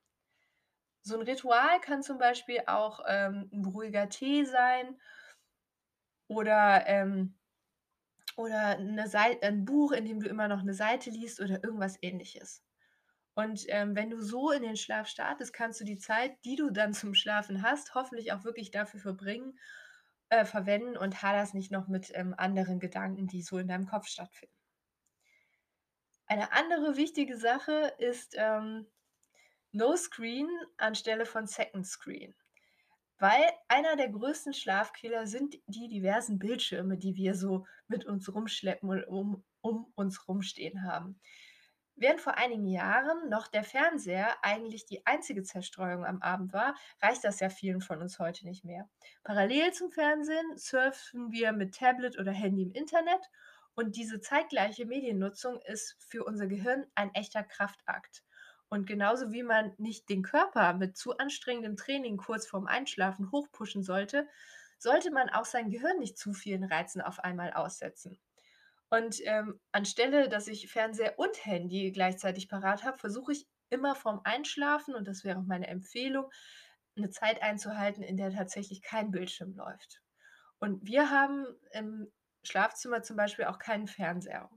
So 1.07 1.15
'n 1.15 1.21
Ritual 1.21 1.79
kann 1.81 2.03
zum 2.03 2.17
Beispiel 2.17 2.61
auch, 2.67 2.99
ähm, 3.07 3.49
'n 3.53 3.61
beruhiger 3.61 4.09
Tee 4.09 4.43
sein 4.45 4.97
oder, 6.29 6.85
ähm 6.87 7.35
oder 8.37 8.77
'ne 8.77 9.07
Sei 9.07 9.33
'n 9.41 9.65
Buch, 9.65 9.91
in 9.91 10.05
dem 10.05 10.19
du 10.19 10.29
immer 10.29 10.47
noch 10.47 10.61
'ne 10.63 10.73
Seite 10.73 11.09
liest 11.09 11.41
oder 11.41 11.63
irgendwas 11.63 11.97
Ähnliches. 12.01 12.63
Und, 13.35 13.65
ähm, 13.69 13.95
wenn 13.95 14.09
du 14.11 14.21
so 14.21 14.51
in 14.51 14.63
den 14.63 14.77
Schlaf 14.77 15.07
startest, 15.09 15.53
kannst 15.53 15.81
du 15.81 15.85
die 15.85 15.97
Zeit, 15.99 16.37
die 16.45 16.55
du 16.57 16.71
dann 16.71 16.93
zum 16.93 17.13
Schlafen 17.15 17.61
hast, 17.63 17.95
hoffentlich 17.95 18.33
auch 18.33 18.43
wirklich 18.45 18.71
dafür 18.71 18.99
verbringen 19.01 19.59
äh, 20.29 20.45
verwenden 20.45 20.97
und 20.97 21.23
haderst 21.23 21.53
nicht 21.55 21.71
noch 21.71 21.87
mit, 21.89 22.11
ähm, 22.15 22.35
anderen 22.37 22.79
Gedanken, 22.79 23.27
die 23.27 23.41
so 23.43 23.57
in 23.59 23.67
deinem 23.69 23.87
Kopf 23.87 24.07
stattfinden. 24.07 24.53
Eine 26.29 26.51
andere 26.51 26.97
wichtige 26.97 27.37
Sache 27.37 27.93
ist, 27.99 28.35
ähm, 28.37 28.85
No 29.77 29.95
Screen 29.95 30.49
anstelle 30.77 31.27
von 31.27 31.45
Second 31.45 31.85
Screen. 31.85 32.33
Weil 33.19 33.43
einer 33.67 33.95
der 33.95 34.09
größten 34.09 34.53
Schlafkiller 34.53 35.27
sind 35.27 35.55
die 35.67 35.87
diversen 35.87 36.39
Bildschirme, 36.39 36.97
die 36.97 37.15
wir 37.15 37.35
so 37.35 37.67
mit 37.87 38.03
uns 38.03 38.33
rumschleppen 38.33 38.89
und 38.89 39.03
um 39.07 39.43
um 39.61 39.91
uns 39.95 40.27
rumstehen 40.27 40.83
haben. 40.83 41.19
Während 41.95 42.21
vor 42.21 42.37
einigen 42.37 42.65
Jahren 42.65 43.29
noch 43.29 43.47
der 43.47 43.63
Fernseher 43.63 44.35
eigentlich 44.43 44.85
die 44.85 45.05
einzige 45.05 45.43
Zerstreuung 45.43 46.05
am 46.05 46.23
Abend 46.23 46.53
war, 46.53 46.75
reicht 47.01 47.23
das 47.23 47.39
ja 47.39 47.49
vielen 47.49 47.81
von 47.81 48.01
uns 48.01 48.17
heute 48.17 48.45
nicht 48.45 48.63
mehr. 48.63 48.89
Parallel 49.23 49.73
zum 49.73 49.91
Fernsehen 49.91 50.57
surfen 50.57 51.31
wir 51.31 51.51
mit 51.51 51.75
Tablet 51.75 52.17
oder 52.17 52.31
Handy 52.31 52.63
im 52.63 52.71
Internet 52.71 53.21
und 53.75 53.95
diese 53.95 54.21
zeitgleiche 54.21 54.85
Mediennutzung 54.85 55.59
ist 55.65 55.95
für 55.99 56.23
unser 56.23 56.47
Gehirn 56.47 56.87
ein 56.95 57.13
echter 57.13 57.43
Kraftakt. 57.43 58.23
Und 58.71 58.85
genauso 58.87 59.31
wie 59.31 59.43
man 59.43 59.73
nicht 59.77 60.09
den 60.09 60.23
Körper 60.23 60.73
mit 60.73 60.97
zu 60.97 61.17
anstrengendem 61.17 61.77
Training 61.77 62.17
kurz 62.17 62.47
vorm 62.47 62.67
Einschlafen 62.67 63.31
hochpushen 63.31 63.83
sollte, 63.83 64.27
sollte 64.77 65.11
man 65.11 65.29
auch 65.29 65.45
sein 65.45 65.69
Gehirn 65.71 65.99
nicht 65.99 66.17
zu 66.17 66.33
vielen 66.33 66.63
Reizen 66.65 67.01
auf 67.01 67.19
einmal 67.19 67.53
aussetzen. 67.53 68.19
Und, 68.89 69.19
ähm, 69.25 69.59
anstelle, 69.71 70.29
dass 70.29 70.47
ich 70.47 70.71
Fernseher 70.71 71.19
und 71.19 71.45
Handy 71.45 71.91
gleichzeitig 71.91 72.49
parat 72.49 72.83
habe, 72.83 72.97
versuche 72.99 73.33
ich 73.33 73.47
immer 73.69 73.95
vorm 73.95 74.21
Einschlafen, 74.25 74.95
und 74.95 75.07
das 75.07 75.23
wäre 75.25 75.39
auch 75.39 75.43
meine 75.45 75.67
Empfehlung, 75.67 76.29
'ne 76.95 77.09
Zeit 77.11 77.41
einzuhalten, 77.43 78.03
in 78.03 78.17
der 78.17 78.31
tatsächlich 78.31 78.81
kein 78.83 79.11
Bildschirm 79.11 79.55
läuft. 79.55 80.01
Und 80.59 80.85
wir 80.87 81.11
haben 81.11 81.45
im 81.71 82.11
Schlafzimmer 82.43 83.03
zum 83.03 83.17
Beispiel 83.17 83.45
auch 83.45 83.59
keinen 83.59 83.87
Fernseher. 83.87 84.49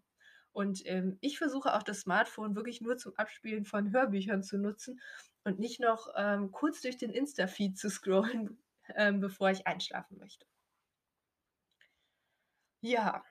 Und, 0.52 0.84
ähm, 0.86 1.18
ich 1.20 1.38
versuche 1.38 1.74
auch 1.74 1.82
das 1.82 2.00
Smartphone 2.00 2.56
wirklich 2.56 2.80
nur 2.80 2.96
zum 2.96 3.14
Abspielen 3.16 3.64
von 3.64 3.92
Hörbüchern 3.92 4.42
zu 4.42 4.58
nutzen 4.58 5.00
und 5.44 5.58
nicht 5.58 5.80
noch, 5.80 6.08
ähm, 6.16 6.50
kurz 6.52 6.80
durch 6.82 6.96
den 6.98 7.10
Insta-Feed 7.10 7.78
zu 7.78 7.88
scrollen, 7.90 8.62
ähm, 8.96 9.20
bevor 9.20 9.50
ich 9.50 9.66
einschlafen 9.66 10.18
möchte. 10.18 10.46
Ja, 12.82 13.24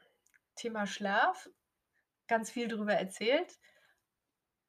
Thema 0.56 0.88
Schlaf, 0.88 1.50
ganz 2.28 2.52
viel 2.52 2.68
drüber 2.68 2.94
erzählt. 2.94 3.60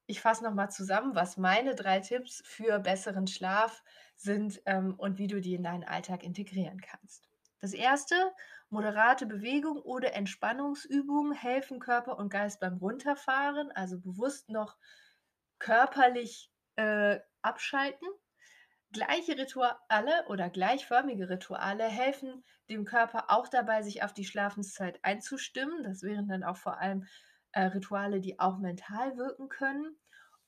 Ich 0.07 0.21
fasse 0.21 0.45
noch 0.45 0.53
mal 0.53 0.69
zusammen, 0.69 1.15
was 1.15 1.39
meine 1.39 1.75
3 1.75 2.01
Tipps 2.01 2.43
für 2.45 2.81
besseren 2.81 3.27
Schlaf 3.27 3.83
sind, 4.15 4.61
ähm, 4.67 4.95
und 4.99 5.17
wie 5.17 5.27
du 5.27 5.41
die 5.41 5.55
in 5.55 5.63
deinen 5.63 5.85
Alltag 5.85 6.23
integrieren 6.23 6.83
kannst. 6.83 7.30
Das 7.61 7.75
1., 7.75 8.33
moderate 8.71 9.27
Bewegung 9.27 9.79
oder 9.83 10.15
Entspannungsübungen 10.15 11.33
helfen 11.33 11.79
Körper 11.79 12.19
und 12.19 12.31
Geist 12.31 12.61
beim 12.61 12.79
Runterfahren, 12.79 13.71
also 13.73 14.01
bewusst 14.01 14.49
noch 14.49 14.77
körperlich, 15.59 16.51
äh, 16.77 17.21
abschalten. 17.43 18.09
Gleiche 18.93 19.37
Rituale 19.39 20.27
oder 20.29 20.51
gleichförmige 20.51 21.29
Rituale 21.29 21.85
helfen 21.85 22.45
dem 22.69 22.85
Körper 22.85 23.31
auch 23.31 23.49
dabei, 23.49 23.83
sich 23.83 24.03
auf 24.03 24.13
die 24.13 24.25
Schlafenszeit 24.25 24.99
einzustimmen. 25.03 25.83
Das 25.85 26.03
wären 26.03 26.29
dann 26.29 26.45
auch 26.45 26.57
vor 26.57 26.79
allem, 26.79 27.07
äh, 27.53 27.63
Rituale, 27.65 28.21
die 28.21 28.39
auch 28.41 28.59
mental 28.59 29.17
wirken 29.17 29.49
können. 29.49 29.97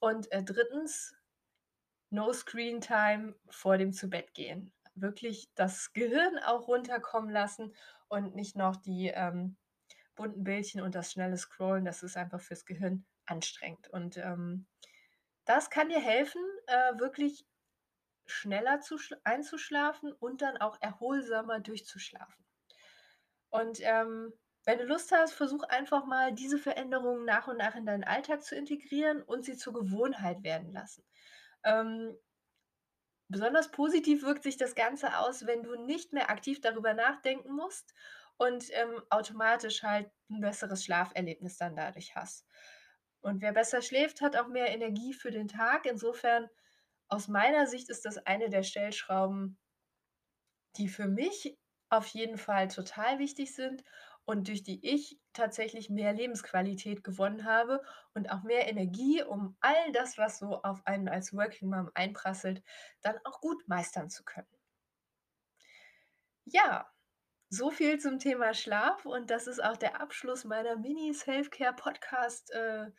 Und, 0.01 0.31
äh, 0.33 0.43
3. 0.43 1.15
No 2.11 2.33
Screen 2.33 2.81
Time 2.81 3.35
vor 3.49 3.79
dem 3.79 3.93
Zubettgehen. 3.93 4.73
Wirklich 4.97 5.49
das 5.55 5.93
Gehirn 5.95 6.39
auch 6.39 6.69
runterkommen 6.69 7.31
lassen 7.31 7.75
und 8.09 8.35
nicht 8.35 8.57
noch 8.57 8.77
die, 8.77 9.09
ähm, 9.09 9.57
bunten 10.17 10.45
Bildchen 10.45 10.83
und 10.83 10.95
das 10.95 11.13
schnelle 11.13 11.39
Scrollen. 11.39 11.85
Das 11.87 12.03
ist 12.03 12.17
einfach 12.17 12.41
fürs 12.41 12.67
Gehirn 12.67 13.07
anstrengend. 13.27 13.89
Und, 13.91 14.19
ähm, 14.19 14.67
das 15.47 15.71
kann 15.71 15.89
dir 15.91 16.01
helfen, 16.01 16.43
äh, 16.69 16.99
wirklich 16.99 17.47
schneller 18.27 18.81
zu 18.81 18.99
sch 18.99 19.15
einzuschlafen 19.25 20.13
und 20.13 20.43
dann 20.43 20.59
auch 20.59 20.79
erholsamer 20.83 21.61
durchzuschlafen. 21.61 22.45
Und, 23.53 23.81
ähm, 23.83 24.33
wenn 24.65 24.79
du 24.79 24.85
Lust 24.85 25.13
hast, 25.13 25.35
versuch 25.35 25.63
einfach 25.65 26.07
mal, 26.07 26.33
diese 26.33 26.57
Veränderungen 26.59 27.25
nach 27.27 27.49
und 27.49 27.59
nach 27.59 27.75
in 27.75 27.85
deinen 27.85 28.05
Alltag 28.05 28.43
zu 28.43 28.55
integrieren 28.57 29.21
und 29.23 29.45
sie 29.45 29.57
zur 29.57 29.75
Gewohnheit 29.75 30.43
werden 30.43 30.73
lassen. 30.73 31.05
Ähm 31.65 32.17
besonders 33.33 33.71
positiv 33.73 34.23
wirkt 34.25 34.45
sich 34.45 34.59
das 34.59 34.77
Ganze 34.77 35.19
aus, 35.19 35.47
wenn 35.47 35.65
du 35.65 35.77
nicht 35.77 36.13
mehr 36.15 36.31
aktiv 36.31 36.61
darüber 36.63 36.95
nachdenken 36.95 37.53
musst 37.53 37.95
und, 38.39 38.67
ähm, 38.73 39.03
automatisch 39.11 39.83
halt 39.85 40.13
'n 40.31 40.41
besseres 40.43 40.85
Schlaferlebnis 40.85 41.59
dann 41.59 41.77
dadurch 41.77 42.17
hast. 42.17 42.47
Und 43.23 43.43
wer 43.43 43.53
besser 43.53 43.83
schläft, 43.83 44.21
hat 44.23 44.37
auch 44.37 44.49
mehr 44.49 44.71
Energie 44.71 45.15
für 45.15 45.31
den 45.33 45.49
Tag. 45.49 45.87
Insofern, 45.87 46.49
aus 47.09 47.29
meiner 47.29 47.67
Sicht 47.69 47.91
ist 47.91 48.05
das 48.07 48.19
eine 48.19 48.51
der 48.51 48.63
Stellschrauben 48.65 49.59
die 50.77 50.89
für 50.89 51.07
mich 51.09 51.59
auf 51.91 52.07
jeden 52.09 52.39
Fall 52.39 52.69
total 52.69 53.19
wichtig 53.19 53.55
sind 53.55 53.85
und 54.25 54.49
durch 54.49 54.63
die 54.63 54.87
ich 54.89 55.19
tatsächlich 55.33 55.91
mehr 55.91 56.13
Lebensqualität 56.13 57.05
gewonnen 57.05 57.45
habe 57.45 57.83
und 58.15 58.31
auch 58.31 58.43
mehr 58.43 58.69
Energie, 58.69 59.23
um 59.23 59.57
all 59.61 59.93
das, 59.93 60.19
was 60.19 60.39
so 60.39 60.63
auf 60.63 60.87
einen 60.87 61.09
als 61.09 61.33
Working 61.35 61.71
Mom 61.71 61.91
einprasselt, 61.95 62.63
dann 63.03 63.17
auch 63.25 63.41
gut 63.41 63.67
meistern 63.69 64.11
zu 64.11 64.25
können. 64.25 64.49
Ja, 66.45 66.91
so 67.51 67.71
viel 67.71 67.99
zum 67.99 68.19
Thema 68.19 68.55
Schlaf 68.55 69.07
und 69.07 69.31
das 69.31 69.47
ist 69.47 69.63
auch 69.63 69.77
der 69.77 70.01
Abschluss 70.01 70.45
meiner 70.45 70.77
Mini 70.77 71.13
Self-Care 71.15 71.75
Podcast, 71.75 72.51
äh. 72.53 72.91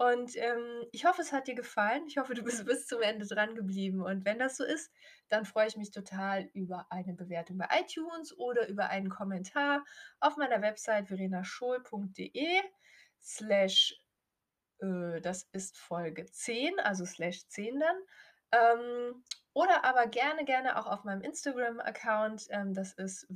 Und, 0.00 0.34
ähm, 0.36 0.86
ich 0.92 1.04
hoffe, 1.04 1.20
es 1.20 1.30
hat 1.30 1.46
dir 1.46 1.54
gefallen. 1.54 2.06
Ich 2.06 2.16
hoffe, 2.16 2.32
du 2.32 2.42
bist 2.42 2.64
bis 2.66 2.86
zum 2.86 3.02
Ende 3.02 3.26
drangeblieben. 3.26 4.00
Und 4.00 4.24
wenn 4.24 4.38
das 4.38 4.56
so 4.56 4.64
ist, 4.64 4.90
dann 5.28 5.44
freue 5.44 5.66
ich 5.66 5.76
mich 5.76 5.90
total 5.90 6.48
über 6.54 6.86
eine 6.88 7.12
Bewertung 7.12 7.58
bei 7.58 7.68
iTunes 7.78 8.34
oder 8.38 8.66
über 8.68 8.88
einen 8.88 9.10
Kommentar 9.10 9.84
auf 10.18 10.38
meiner 10.38 10.62
Website 10.62 11.08
verenaschohl.de 11.08 12.62
slash 13.20 14.00
äh, 14.78 15.20
das 15.20 15.42
ist 15.52 15.76
Folge 15.76 16.24
10, 16.24 16.80
also 16.80 17.04
/10 17.04 17.78
dann. 17.78 17.96
Ähm, 18.52 19.22
oder 19.52 19.84
aber 19.84 20.06
gerne, 20.06 20.46
gerne 20.46 20.78
auch 20.78 20.86
auf 20.86 21.04
meinem 21.04 21.20
Instagram-Account. 21.20 22.46
Ähm, 22.48 22.72
das 22.72 22.94
ist 22.94 23.28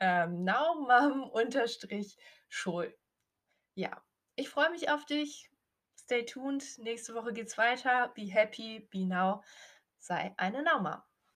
ähm, 0.00 0.44
now-mom_school. 0.44 2.94
Ja, 3.78 4.02
ich 4.36 4.48
freue 4.48 4.70
mich 4.70 4.88
auf 4.88 5.04
dich. 5.04 5.50
Stay 6.06 6.24
tuned. 6.24 6.62
Nächste 6.78 7.16
Woche 7.16 7.32
geht's 7.32 7.58
weiter. 7.58 8.12
Be 8.14 8.26
happy, 8.32 8.78
be 8.78 9.04
now. 9.04 9.42
Sei 9.98 10.32
eine 10.36 10.62
Mom. 10.62 11.02